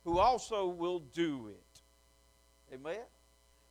who 0.03 0.19
also 0.19 0.67
will 0.67 0.99
do 0.99 1.47
it. 1.49 2.73
Amen? 2.73 3.03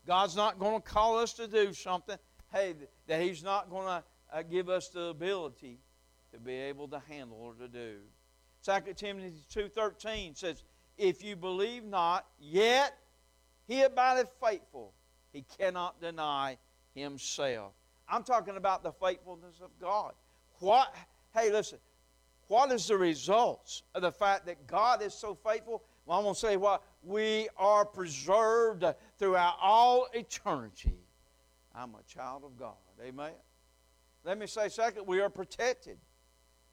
God's 0.06 0.36
not 0.36 0.58
going 0.58 0.80
to 0.80 0.86
call 0.86 1.18
us 1.18 1.32
to 1.34 1.46
do 1.46 1.72
something, 1.72 2.16
hey, 2.54 2.74
that 3.06 3.20
He's 3.20 3.42
not 3.42 3.68
going 3.68 3.86
to 3.86 4.04
uh, 4.32 4.42
give 4.42 4.68
us 4.68 4.88
the 4.88 5.06
ability 5.06 5.78
to 6.32 6.38
be 6.38 6.54
able 6.54 6.88
to 6.88 7.02
handle 7.08 7.38
or 7.38 7.54
to 7.54 7.68
do. 7.68 7.96
2 8.64 8.94
Timothy 8.94 9.34
2.13 9.54 10.36
says, 10.36 10.64
If 10.96 11.22
you 11.22 11.36
believe 11.36 11.84
not, 11.84 12.26
yet 12.40 12.96
he 13.66 13.82
abideth 13.82 14.30
faithful. 14.42 14.92
He 15.32 15.44
cannot 15.58 16.00
deny 16.00 16.58
himself. 16.94 17.72
I'm 18.08 18.22
talking 18.22 18.56
about 18.56 18.82
the 18.82 18.92
faithfulness 18.92 19.56
of 19.62 19.70
God. 19.80 20.12
What, 20.60 20.94
hey, 21.34 21.50
listen, 21.50 21.78
what 22.48 22.70
is 22.72 22.86
the 22.86 22.96
results 22.96 23.82
of 23.94 24.02
the 24.02 24.12
fact 24.12 24.46
that 24.46 24.66
God 24.66 25.02
is 25.02 25.14
so 25.14 25.34
faithful? 25.34 25.82
Well, 26.06 26.18
I'm 26.18 26.24
going 26.24 26.34
to 26.34 26.40
say 26.40 26.56
what? 26.56 26.82
We 27.02 27.48
are 27.56 27.84
preserved 27.84 28.84
throughout 29.18 29.56
all 29.60 30.06
eternity. 30.12 31.03
I'm 31.74 31.94
a 31.94 32.02
child 32.06 32.44
of 32.44 32.56
God. 32.56 32.76
Amen. 33.02 33.32
Let 34.24 34.38
me 34.38 34.46
say, 34.46 34.68
second, 34.68 35.06
we 35.06 35.20
are 35.20 35.28
protected. 35.28 35.98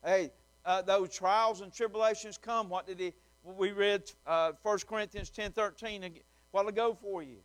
Hey, 0.05 0.31
uh, 0.63 0.81
those 0.83 1.09
trials 1.09 1.61
and 1.61 1.73
tribulations 1.73 2.37
come. 2.37 2.69
What 2.69 2.85
did 2.85 2.99
he? 2.99 3.13
We 3.43 3.71
read 3.71 4.11
uh, 4.27 4.51
1 4.61 4.79
Corinthians 4.87 5.29
10 5.31 5.51
13 5.53 6.03
a 6.03 6.11
while 6.51 6.67
ago 6.67 6.95
for 7.01 7.23
you. 7.23 7.37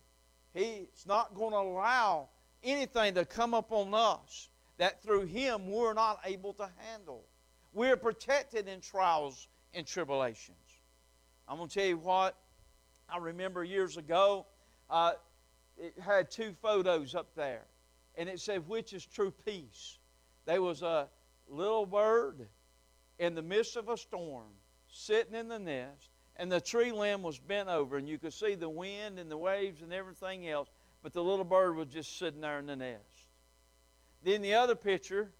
He's 0.53 1.05
not 1.07 1.33
going 1.33 1.51
to 1.51 1.57
allow 1.57 2.29
anything 2.63 3.15
to 3.15 3.25
come 3.25 3.53
upon 3.53 3.93
us 3.93 4.49
that 4.77 5.01
through 5.01 5.25
him 5.25 5.71
we're 5.71 5.93
not 5.93 6.19
able 6.25 6.53
to 6.53 6.69
handle. 6.77 7.23
We're 7.73 7.97
protected 7.97 8.67
in 8.67 8.81
trials 8.81 9.47
and 9.73 9.85
tribulations. 9.85 10.57
I'm 11.47 11.57
going 11.57 11.69
to 11.69 11.73
tell 11.73 11.87
you 11.87 11.97
what, 11.97 12.35
I 13.09 13.17
remember 13.17 13.63
years 13.63 13.97
ago, 13.97 14.45
uh, 14.89 15.13
it 15.77 15.93
had 15.99 16.31
two 16.31 16.53
photos 16.61 17.15
up 17.15 17.33
there, 17.35 17.65
and 18.15 18.27
it 18.29 18.39
said, 18.39 18.67
Which 18.67 18.93
is 18.93 19.05
true 19.05 19.31
peace? 19.45 19.97
There 20.45 20.61
was 20.61 20.81
a 20.81 21.07
little 21.47 21.85
bird 21.85 22.47
in 23.19 23.35
the 23.35 23.41
midst 23.41 23.75
of 23.75 23.89
a 23.89 23.97
storm 23.97 24.51
sitting 24.89 25.35
in 25.35 25.47
the 25.47 25.59
nest, 25.59 26.09
and 26.37 26.51
the 26.51 26.61
tree 26.61 26.91
limb 26.91 27.21
was 27.21 27.39
bent 27.39 27.69
over, 27.69 27.97
and 27.97 28.07
you 28.07 28.17
could 28.17 28.33
see 28.33 28.55
the 28.55 28.69
wind 28.69 29.19
and 29.19 29.29
the 29.29 29.37
waves 29.37 29.81
and 29.81 29.93
everything 29.93 30.47
else, 30.47 30.69
but 31.01 31.13
the 31.13 31.23
little 31.23 31.45
bird 31.45 31.75
was 31.75 31.87
just 31.87 32.17
sitting 32.17 32.41
there 32.41 32.59
in 32.59 32.65
the 32.65 32.75
nest. 32.75 33.27
Then 34.23 34.41
the 34.41 34.53
other 34.55 34.75
picture 34.75 35.31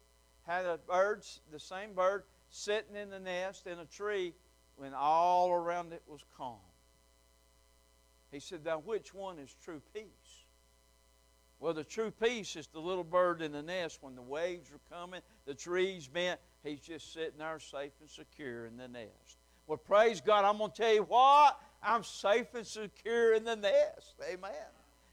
had 0.45 0.65
a 0.65 0.77
bird, 0.77 1.23
the 1.51 1.59
same 1.59 1.93
bird, 1.93 2.23
sitting 2.49 2.95
in 2.95 3.09
the 3.09 3.19
nest 3.19 3.67
in 3.67 3.79
a 3.79 3.85
tree 3.85 4.33
when 4.75 4.93
all 4.93 5.51
around 5.51 5.93
it 5.93 6.03
was 6.07 6.21
calm. 6.37 6.57
He 8.31 8.39
said, 8.39 8.65
Now, 8.65 8.79
which 8.79 9.13
one 9.13 9.39
is 9.39 9.55
true 9.63 9.81
peace? 9.93 10.45
Well, 11.59 11.73
the 11.73 11.83
true 11.83 12.11
peace 12.11 12.55
is 12.55 12.67
the 12.67 12.79
little 12.79 13.03
bird 13.03 13.41
in 13.41 13.51
the 13.51 13.63
nest 13.63 13.99
when 14.01 14.15
the 14.15 14.21
waves 14.21 14.69
are 14.71 14.95
coming, 14.95 15.21
the 15.45 15.55
trees 15.55 16.07
bent. 16.07 16.39
He's 16.63 16.79
just 16.79 17.13
sitting 17.13 17.39
there 17.39 17.59
safe 17.59 17.93
and 17.99 18.09
secure 18.09 18.67
in 18.67 18.77
the 18.77 18.87
nest. 18.87 19.37
Well, 19.65 19.77
praise 19.77 20.21
God, 20.21 20.45
I'm 20.45 20.59
going 20.59 20.71
to 20.71 20.77
tell 20.77 20.93
you 20.93 21.03
what, 21.03 21.59
I'm 21.81 22.03
safe 22.03 22.53
and 22.53 22.65
secure 22.65 23.33
in 23.33 23.43
the 23.43 23.55
nest. 23.55 24.15
Amen. 24.31 24.51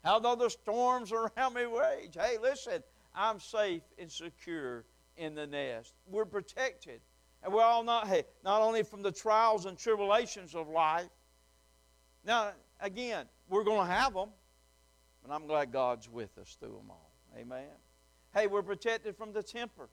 Although 0.04 0.36
the 0.36 0.50
storms 0.50 1.12
around 1.12 1.54
me 1.54 1.62
rage, 1.64 2.14
hey, 2.14 2.36
listen, 2.40 2.82
I'm 3.14 3.40
safe 3.40 3.82
and 3.98 4.10
secure 4.10 4.84
in 5.16 5.34
the 5.34 5.46
nest. 5.46 5.94
We're 6.06 6.26
protected. 6.26 7.00
And 7.42 7.52
we're 7.52 7.62
all 7.62 7.84
not, 7.84 8.06
hey, 8.06 8.24
not 8.44 8.60
only 8.60 8.82
from 8.82 9.02
the 9.02 9.12
trials 9.12 9.66
and 9.66 9.78
tribulations 9.78 10.54
of 10.54 10.68
life. 10.68 11.08
Now, 12.24 12.52
again, 12.84 13.26
we're 13.48 13.64
going 13.64 13.86
to 13.86 13.92
have 13.92 14.14
them, 14.14 14.28
but 15.22 15.34
I'm 15.34 15.46
glad 15.46 15.72
God's 15.72 16.08
with 16.08 16.36
us 16.38 16.56
through 16.60 16.76
them 16.76 16.90
all. 16.90 17.10
Amen. 17.36 17.64
Hey, 18.34 18.46
we're 18.46 18.62
protected 18.62 19.16
from 19.16 19.32
the 19.32 19.42
temper. 19.42 19.88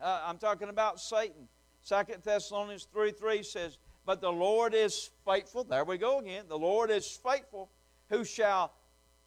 Uh, 0.00 0.22
I'm 0.24 0.38
talking 0.38 0.68
about 0.68 1.00
Satan. 1.00 1.48
Second 1.82 2.22
Thessalonians 2.22 2.86
3 2.92 3.10
3 3.12 3.42
says, 3.42 3.78
But 4.06 4.20
the 4.20 4.30
Lord 4.30 4.74
is 4.74 5.10
faithful. 5.26 5.64
There 5.64 5.84
we 5.84 5.98
go 5.98 6.20
again. 6.20 6.44
The 6.48 6.58
Lord 6.58 6.90
is 6.90 7.06
faithful, 7.06 7.70
who 8.08 8.24
shall 8.24 8.72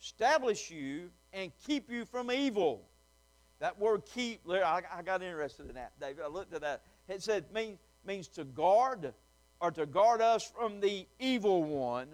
establish 0.01 0.71
you 0.71 1.09
and 1.33 1.51
keep 1.65 1.91
you 1.91 2.05
from 2.05 2.31
evil. 2.31 2.87
That 3.59 3.79
word 3.79 4.03
keep, 4.13 4.41
I, 4.49 4.81
I 4.93 5.01
got 5.03 5.21
interested 5.21 5.67
in 5.67 5.75
that, 5.75 5.93
David. 5.99 6.23
I 6.23 6.27
looked 6.27 6.53
at 6.53 6.61
that. 6.61 6.83
It 7.07 7.21
said 7.21 7.45
means, 7.53 7.79
means 8.05 8.27
to 8.29 8.43
guard 8.43 9.13
or 9.59 9.71
to 9.71 9.85
guard 9.85 10.21
us 10.21 10.51
from 10.57 10.79
the 10.79 11.07
evil 11.19 11.63
one, 11.63 12.07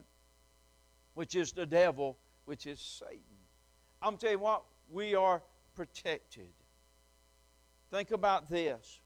which 1.19 1.35
is 1.35 1.51
the 1.51 1.65
devil, 1.65 2.17
which 2.45 2.65
is 2.65 2.79
Satan. 2.79 3.19
I'm 4.01 4.15
telling 4.15 4.37
you 4.37 4.39
what, 4.39 4.63
we 4.89 5.15
are 5.15 5.43
protected. 5.75 6.47
Think 7.91 8.11
about 8.11 8.49
this. 8.49 9.01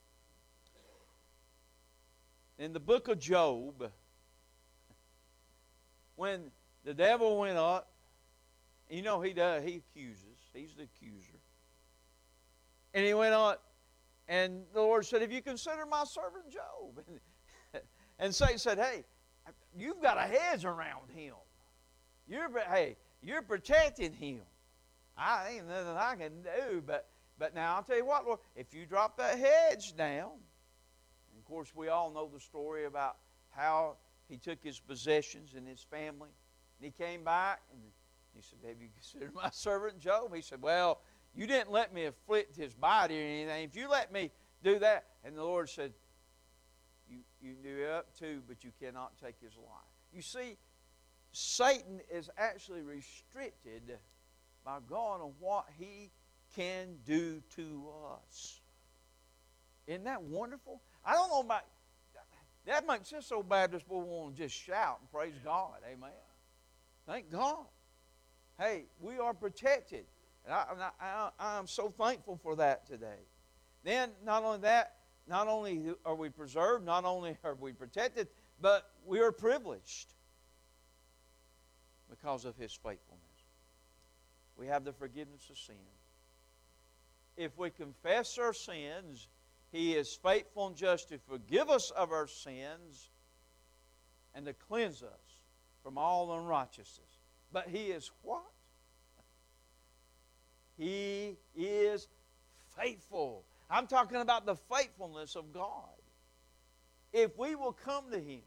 In 2.59 2.71
the 2.71 2.79
book 2.79 3.07
of 3.07 3.17
Job, 3.17 3.89
when 6.15 6.51
the 6.85 6.93
devil 6.93 7.39
went 7.39 7.57
up, 7.57 7.91
you 8.91 9.01
know 9.01 9.19
he 9.19 9.33
does, 9.33 9.63
he 9.63 9.77
accuses. 9.77 10.37
He's 10.53 10.75
the 10.75 10.83
accuser. 10.83 11.39
And 12.93 13.03
he 13.03 13.15
went 13.15 13.33
on, 13.33 13.55
and 14.27 14.61
the 14.71 14.81
Lord 14.81 15.03
said, 15.07 15.21
Have 15.21 15.31
you 15.31 15.41
considered 15.41 15.87
my 15.89 16.03
servant 16.03 16.51
Job? 16.51 17.03
And, 18.19 18.33
Satan 18.33 18.59
said, 18.59 18.77
Hey, 18.77 19.03
you've 19.75 19.99
got 19.99 20.19
a 20.19 20.21
hedge 20.21 20.63
around 20.63 21.09
him. 21.15 21.33
You're, 22.27 22.49
hey, 22.69 22.97
you're 23.21 23.41
protecting 23.41 24.13
him. 24.13 24.41
I 25.17 25.55
ain't 25.55 25.67
nothing 25.67 25.97
I 25.97 26.15
can 26.15 26.41
do, 26.41 26.81
but 26.85 27.07
but 27.39 27.55
now 27.55 27.75
I'll 27.75 27.83
tell 27.83 27.97
you 27.97 28.05
what, 28.05 28.25
Lord, 28.25 28.39
if 28.55 28.73
you 28.73 28.85
drop 28.85 29.17
that 29.17 29.37
hedge 29.37 29.95
down, 29.95 30.31
and 30.31 31.39
of 31.39 31.45
course 31.45 31.73
we 31.75 31.87
all 31.87 32.11
know 32.11 32.29
the 32.31 32.39
story 32.39 32.85
about 32.85 33.17
how 33.49 33.97
he 34.29 34.37
took 34.37 34.63
his 34.63 34.79
possessions 34.79 35.53
and 35.55 35.67
his 35.67 35.81
family, 35.81 36.29
and 36.79 36.85
he 36.85 36.91
came 36.91 37.23
back 37.23 37.61
and 37.71 37.81
he 38.35 38.41
said, 38.41 38.59
Have 38.67 38.81
you 38.81 38.87
considered 38.93 39.33
my 39.33 39.49
servant 39.51 39.99
Job? 39.99 40.33
He 40.33 40.41
said, 40.41 40.61
Well, 40.61 41.01
you 41.35 41.47
didn't 41.47 41.71
let 41.71 41.93
me 41.93 42.05
afflict 42.05 42.55
his 42.55 42.73
body 42.73 43.19
or 43.19 43.23
anything. 43.23 43.63
If 43.63 43.75
you 43.75 43.89
let 43.89 44.11
me 44.11 44.31
do 44.63 44.79
that, 44.79 45.05
and 45.23 45.35
the 45.35 45.43
Lord 45.43 45.69
said, 45.69 45.93
You, 47.09 47.19
you 47.41 47.55
do 47.61 47.83
it 47.83 47.89
up 47.89 48.17
too, 48.17 48.41
but 48.47 48.63
you 48.63 48.71
cannot 48.79 49.17
take 49.17 49.35
his 49.41 49.57
life. 49.57 49.91
You 50.13 50.21
see, 50.21 50.57
Satan 51.33 51.99
is 52.11 52.29
actually 52.37 52.81
restricted 52.81 53.97
by 54.63 54.77
God 54.87 55.19
on 55.21 55.33
what 55.39 55.65
he 55.77 56.11
can 56.55 56.95
do 57.05 57.41
to 57.55 57.83
us. 58.13 58.61
Isn't 59.87 60.03
that 60.05 60.21
wonderful? 60.21 60.79
I 61.03 61.13
don't 61.13 61.29
know 61.29 61.41
about 61.41 61.63
that 62.65 62.87
makes 62.87 63.11
us 63.11 63.25
so 63.25 63.43
Baptist 63.43 63.85
we 63.89 63.97
want 63.97 64.37
to 64.37 64.43
just 64.43 64.55
shout 64.55 64.99
and 65.01 65.11
praise 65.11 65.33
God. 65.43 65.75
Amen. 65.85 66.11
Thank 67.05 67.29
God. 67.29 67.65
Hey, 68.57 68.85
we 69.01 69.17
are 69.17 69.33
protected. 69.33 70.05
And 70.45 70.53
I, 70.53 70.65
I, 71.01 71.29
I, 71.39 71.57
am 71.57 71.67
so 71.67 71.89
thankful 71.89 72.39
for 72.41 72.55
that 72.57 72.85
today. 72.85 73.19
Then, 73.83 74.11
not 74.23 74.43
only 74.43 74.59
that, 74.59 74.95
not 75.27 75.47
only 75.47 75.93
are 76.05 76.15
we 76.15 76.29
preserved, 76.29 76.85
not 76.85 77.03
only 77.03 77.37
are 77.43 77.55
we 77.55 77.73
protected, 77.73 78.29
but 78.61 78.91
we 79.05 79.19
are 79.19 79.31
privileged 79.33 80.13
because 82.19 82.45
of 82.45 82.55
His 82.57 82.71
faithfulness. 82.73 83.23
We 84.57 84.67
have 84.67 84.83
the 84.83 84.93
forgiveness 84.93 85.49
of 85.49 85.57
sin. 85.57 85.75
If 87.35 87.57
we 87.57 87.71
confess 87.71 88.37
our 88.37 88.53
sins, 88.53 89.27
He 89.71 89.93
is 89.93 90.17
faithful 90.21 90.67
and 90.67 90.75
just 90.75 91.09
to 91.09 91.17
forgive 91.17 91.69
us 91.69 91.91
of 91.91 92.11
our 92.11 92.27
sins 92.27 93.09
and 94.35 94.45
to 94.45 94.53
cleanse 94.53 95.01
us 95.01 95.41
from 95.81 95.97
all 95.97 96.37
unrighteousness. 96.37 97.19
But 97.51 97.67
He 97.67 97.85
is 97.85 98.11
what? 98.21 98.43
He 100.77 101.37
is 101.55 102.07
faithful. 102.77 103.43
I'm 103.69 103.87
talking 103.87 104.17
about 104.17 104.45
the 104.45 104.55
faithfulness 104.55 105.35
of 105.35 105.51
God. 105.51 105.89
If 107.11 107.37
we 107.37 107.55
will 107.55 107.73
come 107.73 108.11
to 108.11 108.19
Him, 108.19 108.41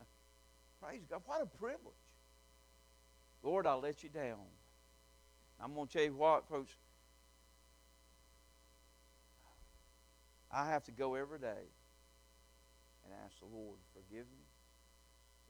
praise 0.82 1.04
God, 1.08 1.22
what 1.26 1.42
a 1.42 1.46
privilege. 1.46 1.94
Lord, 3.42 3.66
I'll 3.66 3.80
let 3.80 4.02
you 4.02 4.08
down. 4.08 4.38
I'm 5.60 5.74
going 5.74 5.86
to 5.86 5.92
tell 5.92 6.04
you 6.04 6.14
what, 6.14 6.48
folks. 6.48 6.72
I 10.50 10.68
have 10.68 10.84
to 10.84 10.92
go 10.92 11.14
every 11.14 11.38
day 11.38 11.68
and 13.04 13.12
ask 13.24 13.38
the 13.40 13.46
Lord, 13.46 13.78
forgive 13.92 14.24
me. 14.26 14.44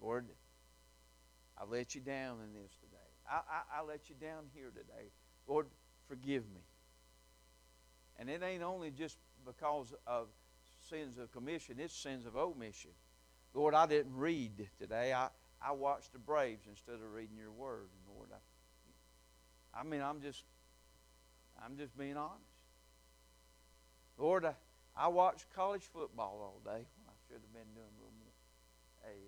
Lord, 0.01 0.27
I 1.57 1.65
let 1.65 1.95
you 1.95 2.01
down 2.01 2.39
in 2.45 2.61
this 2.61 2.73
today. 2.81 2.97
I, 3.31 3.37
I, 3.37 3.81
I 3.81 3.85
let 3.85 4.09
you 4.09 4.17
down 4.21 4.45
here 4.55 4.71
today. 4.71 5.11
Lord, 5.47 5.67
forgive 6.09 6.45
me. 6.55 6.61
And 8.19 8.29
it 8.29 8.43
ain't 8.43 8.63
only 8.63 8.91
just 8.91 9.19
because 9.45 9.95
of 10.07 10.29
sins 10.89 11.19
of 11.19 11.31
commission, 11.33 11.77
it's 11.79 11.95
sins 11.95 12.27
of 12.27 12.37
omission. 12.37 12.91
Lord, 13.55 13.75
I 13.75 13.87
didn't 13.87 14.17
read 14.17 14.69
today. 14.79 15.13
I, 15.13 15.29
I 15.61 15.73
watched 15.73 16.13
the 16.13 16.19
Braves 16.19 16.67
instead 16.69 16.95
of 16.95 17.13
reading 17.13 17.37
your 17.37 17.51
word. 17.51 17.89
Lord, 18.15 18.29
I, 18.33 19.81
I 19.81 19.83
mean, 19.83 20.01
I'm 20.01 20.21
just, 20.21 20.45
I'm 21.65 21.77
just 21.77 21.97
being 21.99 22.17
honest. 22.17 22.43
Lord, 24.17 24.45
I, 24.45 24.55
I 24.97 25.09
watched 25.09 25.47
college 25.55 25.83
football 25.93 26.41
all 26.41 26.61
day. 26.65 26.87
When 26.97 27.07
I 27.09 27.17
should 27.27 27.41
have 27.43 27.53
been 27.53 27.75
doing 27.75 27.87
a 27.87 27.99
little 27.99 28.15
more. 28.19 28.35
Hey, 29.05 29.19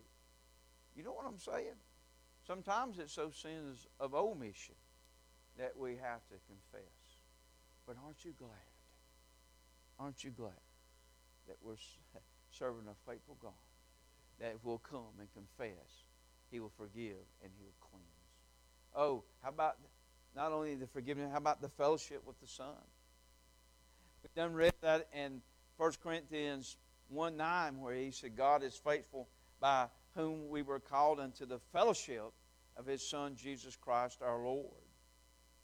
you 0.97 1.05
know 1.05 1.13
what 1.13 1.27
I'm 1.27 1.39
saying? 1.39 1.79
Sometimes 2.47 2.99
it's 2.99 3.15
those 3.15 3.37
sins 3.37 3.87
of 3.99 4.15
omission 4.15 4.75
that 5.59 5.77
we 5.77 5.91
have 6.03 6.27
to 6.29 6.37
confess. 6.47 7.21
But 7.87 7.97
aren't 8.05 8.25
you 8.25 8.33
glad? 8.39 8.51
Aren't 9.99 10.25
you 10.25 10.31
glad 10.31 10.53
that 11.47 11.57
we're 11.63 11.75
serving 12.51 12.87
a 12.89 13.11
faithful 13.11 13.37
God 13.41 13.53
that 14.41 14.57
will 14.65 14.79
come 14.79 15.19
and 15.19 15.29
confess? 15.33 16.05
He 16.51 16.61
will 16.61 16.73
forgive 16.77 17.25
and 17.43 17.53
He 17.57 17.65
will 17.65 17.89
cleanse. 17.91 18.05
Oh, 18.95 19.25
how 19.43 19.51
about 19.51 19.77
not 20.35 20.53
only 20.53 20.75
the 20.75 20.87
forgiveness, 20.87 21.31
how 21.31 21.39
about 21.39 21.61
the 21.61 21.69
fellowship 21.69 22.23
with 22.27 22.41
the 22.41 22.47
Son? 22.47 22.67
We've 24.23 24.35
done 24.35 24.53
read 24.53 24.75
that 24.83 25.09
in 25.15 25.41
1 25.77 25.93
Corinthians 26.03 26.77
1 27.09 27.37
9, 27.37 27.81
where 27.81 27.95
he 27.95 28.11
said, 28.11 28.37
God 28.37 28.63
is 28.63 28.75
faithful 28.75 29.29
by 29.61 29.87
whom 30.15 30.49
we 30.49 30.63
were 30.63 30.81
called 30.81 31.21
into 31.21 31.47
the 31.47 31.59
fellowship 31.73 32.33
of 32.77 32.87
his 32.87 33.09
Son, 33.09 33.35
Jesus 33.37 33.77
Christ 33.77 34.19
our 34.23 34.39
Lord. 34.39 34.67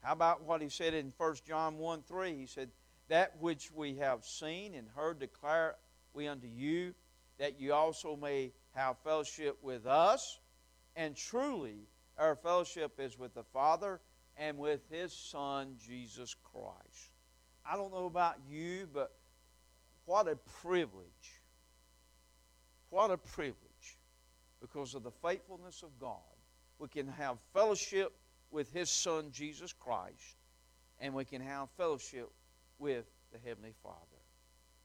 How 0.01 0.13
about 0.13 0.43
what 0.43 0.61
he 0.61 0.69
said 0.69 0.93
in 0.93 1.13
1 1.17 1.35
John 1.47 1.77
1 1.77 2.03
3? 2.03 2.35
He 2.35 2.45
said, 2.45 2.69
That 3.09 3.33
which 3.39 3.71
we 3.71 3.95
have 3.95 4.25
seen 4.25 4.73
and 4.73 4.87
heard 4.95 5.19
declare 5.19 5.75
we 6.13 6.27
unto 6.27 6.47
you, 6.47 6.93
that 7.39 7.59
you 7.59 7.73
also 7.73 8.15
may 8.15 8.51
have 8.75 8.97
fellowship 8.99 9.57
with 9.61 9.85
us. 9.85 10.39
And 10.97 11.15
truly, 11.15 11.87
our 12.17 12.35
fellowship 12.35 12.99
is 12.99 13.17
with 13.17 13.35
the 13.35 13.43
Father 13.43 14.01
and 14.35 14.57
with 14.57 14.81
his 14.89 15.13
Son, 15.13 15.75
Jesus 15.79 16.35
Christ. 16.51 17.11
I 17.65 17.77
don't 17.77 17.93
know 17.93 18.07
about 18.07 18.35
you, 18.49 18.89
but 18.91 19.13
what 20.05 20.27
a 20.27 20.35
privilege. 20.61 21.05
What 22.89 23.11
a 23.11 23.17
privilege. 23.17 23.55
Because 24.59 24.95
of 24.95 25.03
the 25.03 25.11
faithfulness 25.11 25.83
of 25.83 25.89
God, 25.99 26.17
we 26.79 26.87
can 26.87 27.07
have 27.07 27.37
fellowship 27.53 28.13
with 28.49 28.71
His 28.73 28.89
Son, 28.89 29.29
Jesus 29.31 29.73
Christ, 29.73 30.37
and 30.99 31.13
we 31.13 31.25
can 31.25 31.41
have 31.41 31.69
fellowship 31.77 32.31
with 32.79 33.05
the 33.31 33.39
Heavenly 33.45 33.73
Father. 33.83 33.97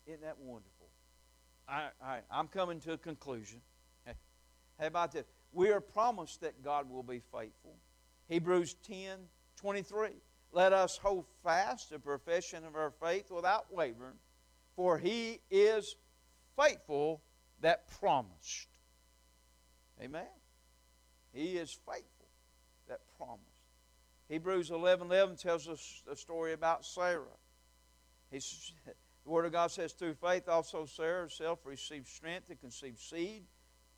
Isn't 0.07 0.23
that 0.23 0.39
wonderful? 0.39 0.89
I, 1.69 1.89
I, 2.05 2.19
I'm 2.31 2.49
coming 2.49 2.81
to 2.81 2.93
a 2.93 2.99
conclusion. 2.99 3.61
How 4.07 4.87
about 4.87 5.13
this? 5.13 5.25
We 5.53 5.71
are 5.71 5.81
promised 5.81 6.41
that 6.41 6.65
God 6.65 6.91
will 6.91 7.03
be 7.03 7.21
faithful. 7.33 7.77
Hebrews 8.29 8.75
10 8.87 9.19
23. 9.57 10.09
Let 10.53 10.73
us 10.73 10.99
hold 10.99 11.25
fast 11.43 11.91
the 11.91 11.99
profession 11.99 12.65
of 12.65 12.75
our 12.75 12.91
faith 12.91 13.31
without 13.31 13.73
wavering, 13.73 14.19
for 14.77 14.99
he 14.99 15.41
is 15.51 15.97
faithful 16.59 17.23
that 17.61 17.89
promised. 18.01 18.69
Amen. 20.03 20.27
He 21.33 21.57
is 21.57 21.71
faithful 21.87 22.29
that 22.89 23.01
promised. 23.17 23.41
Hebrews 24.29 24.71
11 24.71 25.07
11 25.07 25.37
tells 25.37 25.69
us 25.69 26.03
a 26.11 26.17
story 26.17 26.53
about 26.53 26.85
Sarah. 26.85 27.25
He's, 28.31 28.73
the 29.25 29.31
Word 29.31 29.47
of 29.47 29.53
God 29.53 29.71
says, 29.71 29.93
through 29.93 30.15
faith 30.15 30.49
also 30.49 30.87
Sarah 30.87 31.23
herself 31.23 31.61
received 31.65 32.09
strength 32.09 32.49
to 32.49 32.57
conceive 32.57 32.99
seed 32.99 33.45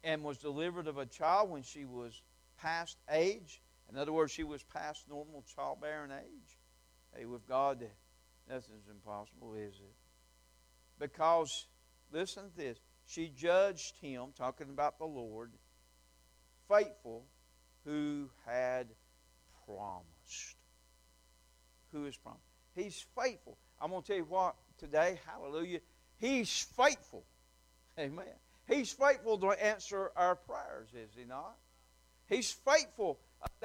and 0.05 0.23
was 0.23 0.37
delivered 0.39 0.87
of 0.87 0.99
a 0.99 1.07
child 1.07 1.51
when 1.51 1.63
she 1.63 1.85
was 1.85 2.23
past 2.59 2.99
age. 3.11 3.63
In 3.91 3.99
other 3.99 4.13
words, 4.13 4.33
she 4.33 4.45
was 4.45 4.63
past 4.63 5.05
normal 5.09 5.45
childbearing 5.55 6.11
age. 6.11 6.59
Hey, 7.15 7.25
with 7.25 7.47
God, 7.49 7.85
nothing's 8.49 8.89
impossible, 8.91 9.55
is 9.55 9.75
it? 9.75 9.95
Because, 10.99 11.67
listen 12.13 12.51
to 12.51 12.57
this, 12.57 12.79
she 13.07 13.29
judged 13.29 13.97
him, 14.01 14.29
talking 14.37 14.71
about 14.71 14.99
the 14.99 15.05
Lord, 15.05 15.53
faithful, 16.69 17.25
who 17.85 18.31
had 18.47 18.89
promised. 19.67 20.57
Who 21.93 22.07
is 22.07 22.17
promised? 22.17 22.43
He's 22.75 23.05
faithful. 23.21 23.59
I'm 23.81 23.91
going 23.91 24.03
to 24.03 24.07
tell 24.07 24.17
you 24.17 24.25
what 24.25 24.57
today, 24.79 25.19
hallelujah, 25.27 25.81
He's 26.19 26.67
faithful. 26.77 27.25
Amen. 27.99 28.25
He's 28.67 28.93
faithful 28.93 29.39
to 29.39 29.51
answer 29.51 30.11
our 30.17 30.37
prayers, 30.37 30.89
is 30.95 31.11
He 31.17 31.25
not? 31.25 31.57
He's 32.27 32.51
faithful 32.53 33.19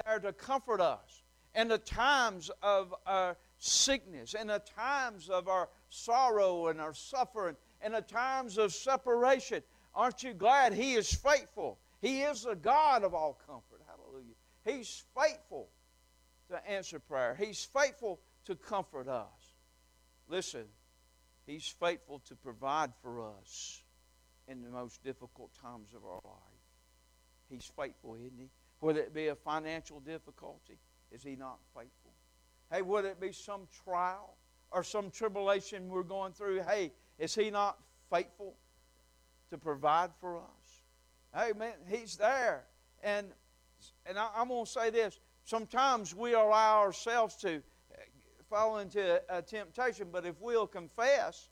there 0.04 0.18
to 0.18 0.32
comfort 0.32 0.80
us 0.80 1.22
in 1.54 1.68
the 1.68 1.78
times 1.78 2.50
of 2.62 2.94
our 3.06 3.36
sickness, 3.58 4.34
in 4.34 4.48
the 4.48 4.62
times 4.76 5.28
of 5.28 5.48
our 5.48 5.68
sorrow 5.88 6.68
and 6.68 6.80
our 6.80 6.94
suffering, 6.94 7.56
in 7.84 7.92
the 7.92 8.02
times 8.02 8.58
of 8.58 8.72
separation. 8.72 9.62
Aren't 9.94 10.22
you 10.22 10.34
glad 10.34 10.72
He 10.72 10.94
is 10.94 11.12
faithful? 11.12 11.78
He 12.00 12.22
is 12.22 12.42
the 12.42 12.54
God 12.54 13.02
of 13.02 13.14
all 13.14 13.38
comfort. 13.46 13.80
Hallelujah. 13.86 14.34
He's 14.64 15.02
faithful 15.18 15.68
to 16.50 16.70
answer 16.70 16.98
prayer, 16.98 17.36
He's 17.38 17.64
faithful 17.64 18.20
to 18.46 18.54
comfort 18.54 19.08
us. 19.08 19.54
Listen, 20.28 20.64
He's 21.46 21.68
faithful 21.80 22.20
to 22.26 22.34
provide 22.36 22.92
for 23.02 23.22
us 23.22 23.82
in 24.50 24.62
the 24.62 24.68
most 24.68 25.02
difficult 25.04 25.50
times 25.54 25.94
of 25.94 26.04
our 26.04 26.20
life. 26.24 26.60
He's 27.48 27.70
faithful, 27.76 28.16
isn't 28.16 28.38
He? 28.38 28.50
Whether 28.80 29.00
it 29.00 29.14
be 29.14 29.28
a 29.28 29.34
financial 29.34 30.00
difficulty, 30.00 30.78
is 31.12 31.22
He 31.22 31.36
not 31.36 31.58
faithful? 31.74 32.12
Hey, 32.72 32.82
whether 32.82 33.08
it 33.08 33.20
be 33.20 33.32
some 33.32 33.68
trial 33.84 34.36
or 34.72 34.82
some 34.82 35.10
tribulation 35.10 35.88
we're 35.88 36.02
going 36.02 36.32
through, 36.32 36.62
hey, 36.62 36.92
is 37.18 37.34
He 37.34 37.50
not 37.50 37.78
faithful 38.12 38.54
to 39.50 39.58
provide 39.58 40.10
for 40.20 40.38
us? 40.38 40.82
Hey, 41.34 41.52
man, 41.56 41.74
He's 41.88 42.16
there. 42.16 42.64
And, 43.02 43.28
and 44.06 44.18
I, 44.18 44.28
I'm 44.34 44.48
going 44.48 44.64
to 44.64 44.70
say 44.70 44.90
this 44.90 45.20
sometimes 45.44 46.14
we 46.14 46.34
allow 46.34 46.80
ourselves 46.80 47.36
to 47.36 47.62
fall 48.48 48.78
into 48.78 49.22
a 49.28 49.40
temptation, 49.40 50.08
but 50.10 50.26
if 50.26 50.34
we'll 50.40 50.66
confess, 50.66 51.49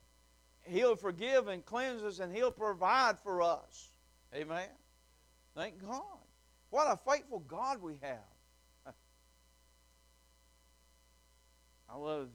He'll 0.68 0.96
forgive 0.96 1.48
and 1.48 1.64
cleanse 1.64 2.02
us, 2.02 2.18
and 2.18 2.34
He'll 2.34 2.50
provide 2.50 3.18
for 3.20 3.42
us. 3.42 3.90
Amen. 4.34 4.68
Thank 5.54 5.80
God. 5.80 6.02
What 6.70 6.86
a 6.86 6.98
faithful 7.10 7.40
God 7.40 7.80
we 7.82 7.94
have. 8.02 8.18
I 11.88 11.96
love 11.96 12.28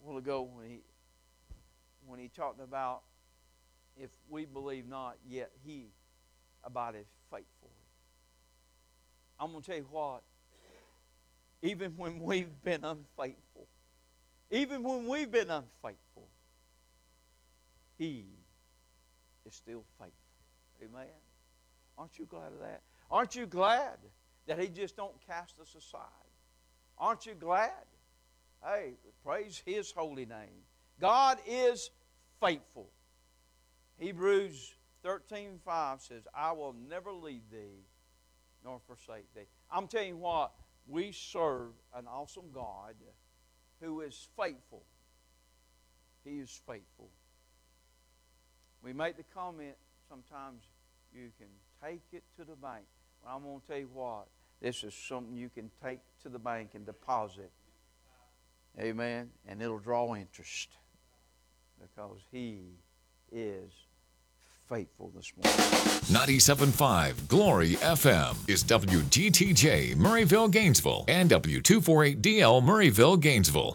a 0.00 0.06
while 0.06 0.18
ago 0.18 0.42
when 0.54 0.68
he 0.68 0.80
when 2.06 2.20
he 2.20 2.28
talked 2.28 2.60
about 2.60 3.02
if 3.96 4.10
we 4.28 4.44
believe 4.44 4.86
not, 4.86 5.16
yet 5.26 5.50
he 5.64 5.88
abideth 6.64 7.06
faithful. 7.30 7.70
I'm 9.40 9.50
going 9.50 9.62
to 9.62 9.66
tell 9.66 9.78
you 9.78 9.86
what, 9.90 10.22
even 11.62 11.92
when 11.96 12.20
we've 12.20 12.62
been 12.62 12.84
unfaithful, 12.84 13.66
even 14.50 14.82
when 14.82 15.06
we've 15.06 15.30
been 15.30 15.50
unfaithful, 15.50 16.27
he 17.98 18.24
is 19.44 19.54
still 19.54 19.84
faithful. 19.98 20.12
Amen. 20.82 21.08
Aren't 21.96 22.18
you 22.18 22.26
glad 22.26 22.52
of 22.52 22.60
that? 22.60 22.82
Aren't 23.10 23.34
you 23.34 23.46
glad 23.46 23.98
that 24.46 24.58
he 24.58 24.68
just 24.68 24.96
don't 24.96 25.14
cast 25.26 25.58
us 25.60 25.74
aside? 25.74 26.00
Aren't 26.96 27.26
you 27.26 27.34
glad? 27.34 27.72
Hey, 28.64 28.94
praise 29.24 29.62
his 29.64 29.90
holy 29.90 30.26
name. 30.26 30.64
God 31.00 31.38
is 31.46 31.90
faithful. 32.40 32.88
Hebrews 33.98 34.74
13 35.02 35.58
5 35.64 36.02
says, 36.02 36.22
I 36.34 36.52
will 36.52 36.74
never 36.88 37.12
leave 37.12 37.42
thee 37.50 37.84
nor 38.64 38.80
forsake 38.86 39.32
thee. 39.34 39.46
I'm 39.70 39.86
telling 39.86 40.08
you 40.08 40.16
what, 40.16 40.52
we 40.86 41.12
serve 41.12 41.72
an 41.94 42.06
awesome 42.06 42.50
God 42.52 42.94
who 43.80 44.00
is 44.00 44.28
faithful. 44.36 44.82
He 46.24 46.38
is 46.38 46.60
faithful. 46.66 47.10
We 48.82 48.92
make 48.92 49.16
the 49.16 49.24
comment 49.34 49.74
sometimes 50.08 50.62
you 51.14 51.30
can 51.38 51.48
take 51.82 52.02
it 52.12 52.22
to 52.36 52.44
the 52.44 52.56
bank. 52.56 52.84
Well, 53.24 53.36
I'm 53.36 53.42
going 53.42 53.60
to 53.60 53.66
tell 53.66 53.78
you 53.78 53.90
what, 53.92 54.26
this 54.60 54.84
is 54.84 54.94
something 54.94 55.36
you 55.36 55.48
can 55.48 55.70
take 55.82 56.00
to 56.22 56.28
the 56.28 56.38
bank 56.38 56.70
and 56.74 56.86
deposit. 56.86 57.50
Amen. 58.78 59.30
And 59.46 59.60
it'll 59.60 59.78
draw 59.78 60.14
interest 60.14 60.68
because 61.80 62.20
He 62.30 62.60
is 63.32 63.72
faithful 64.68 65.10
this 65.14 65.32
morning. 65.36 65.58
97.5 66.08 67.28
Glory 67.28 67.74
FM 67.76 68.36
is 68.48 68.64
WGTJ 68.64 69.96
Murrayville, 69.96 70.50
Gainesville, 70.50 71.04
and 71.08 71.30
W248DL 71.30 72.62
Murrayville, 72.62 73.20
Gainesville. 73.20 73.72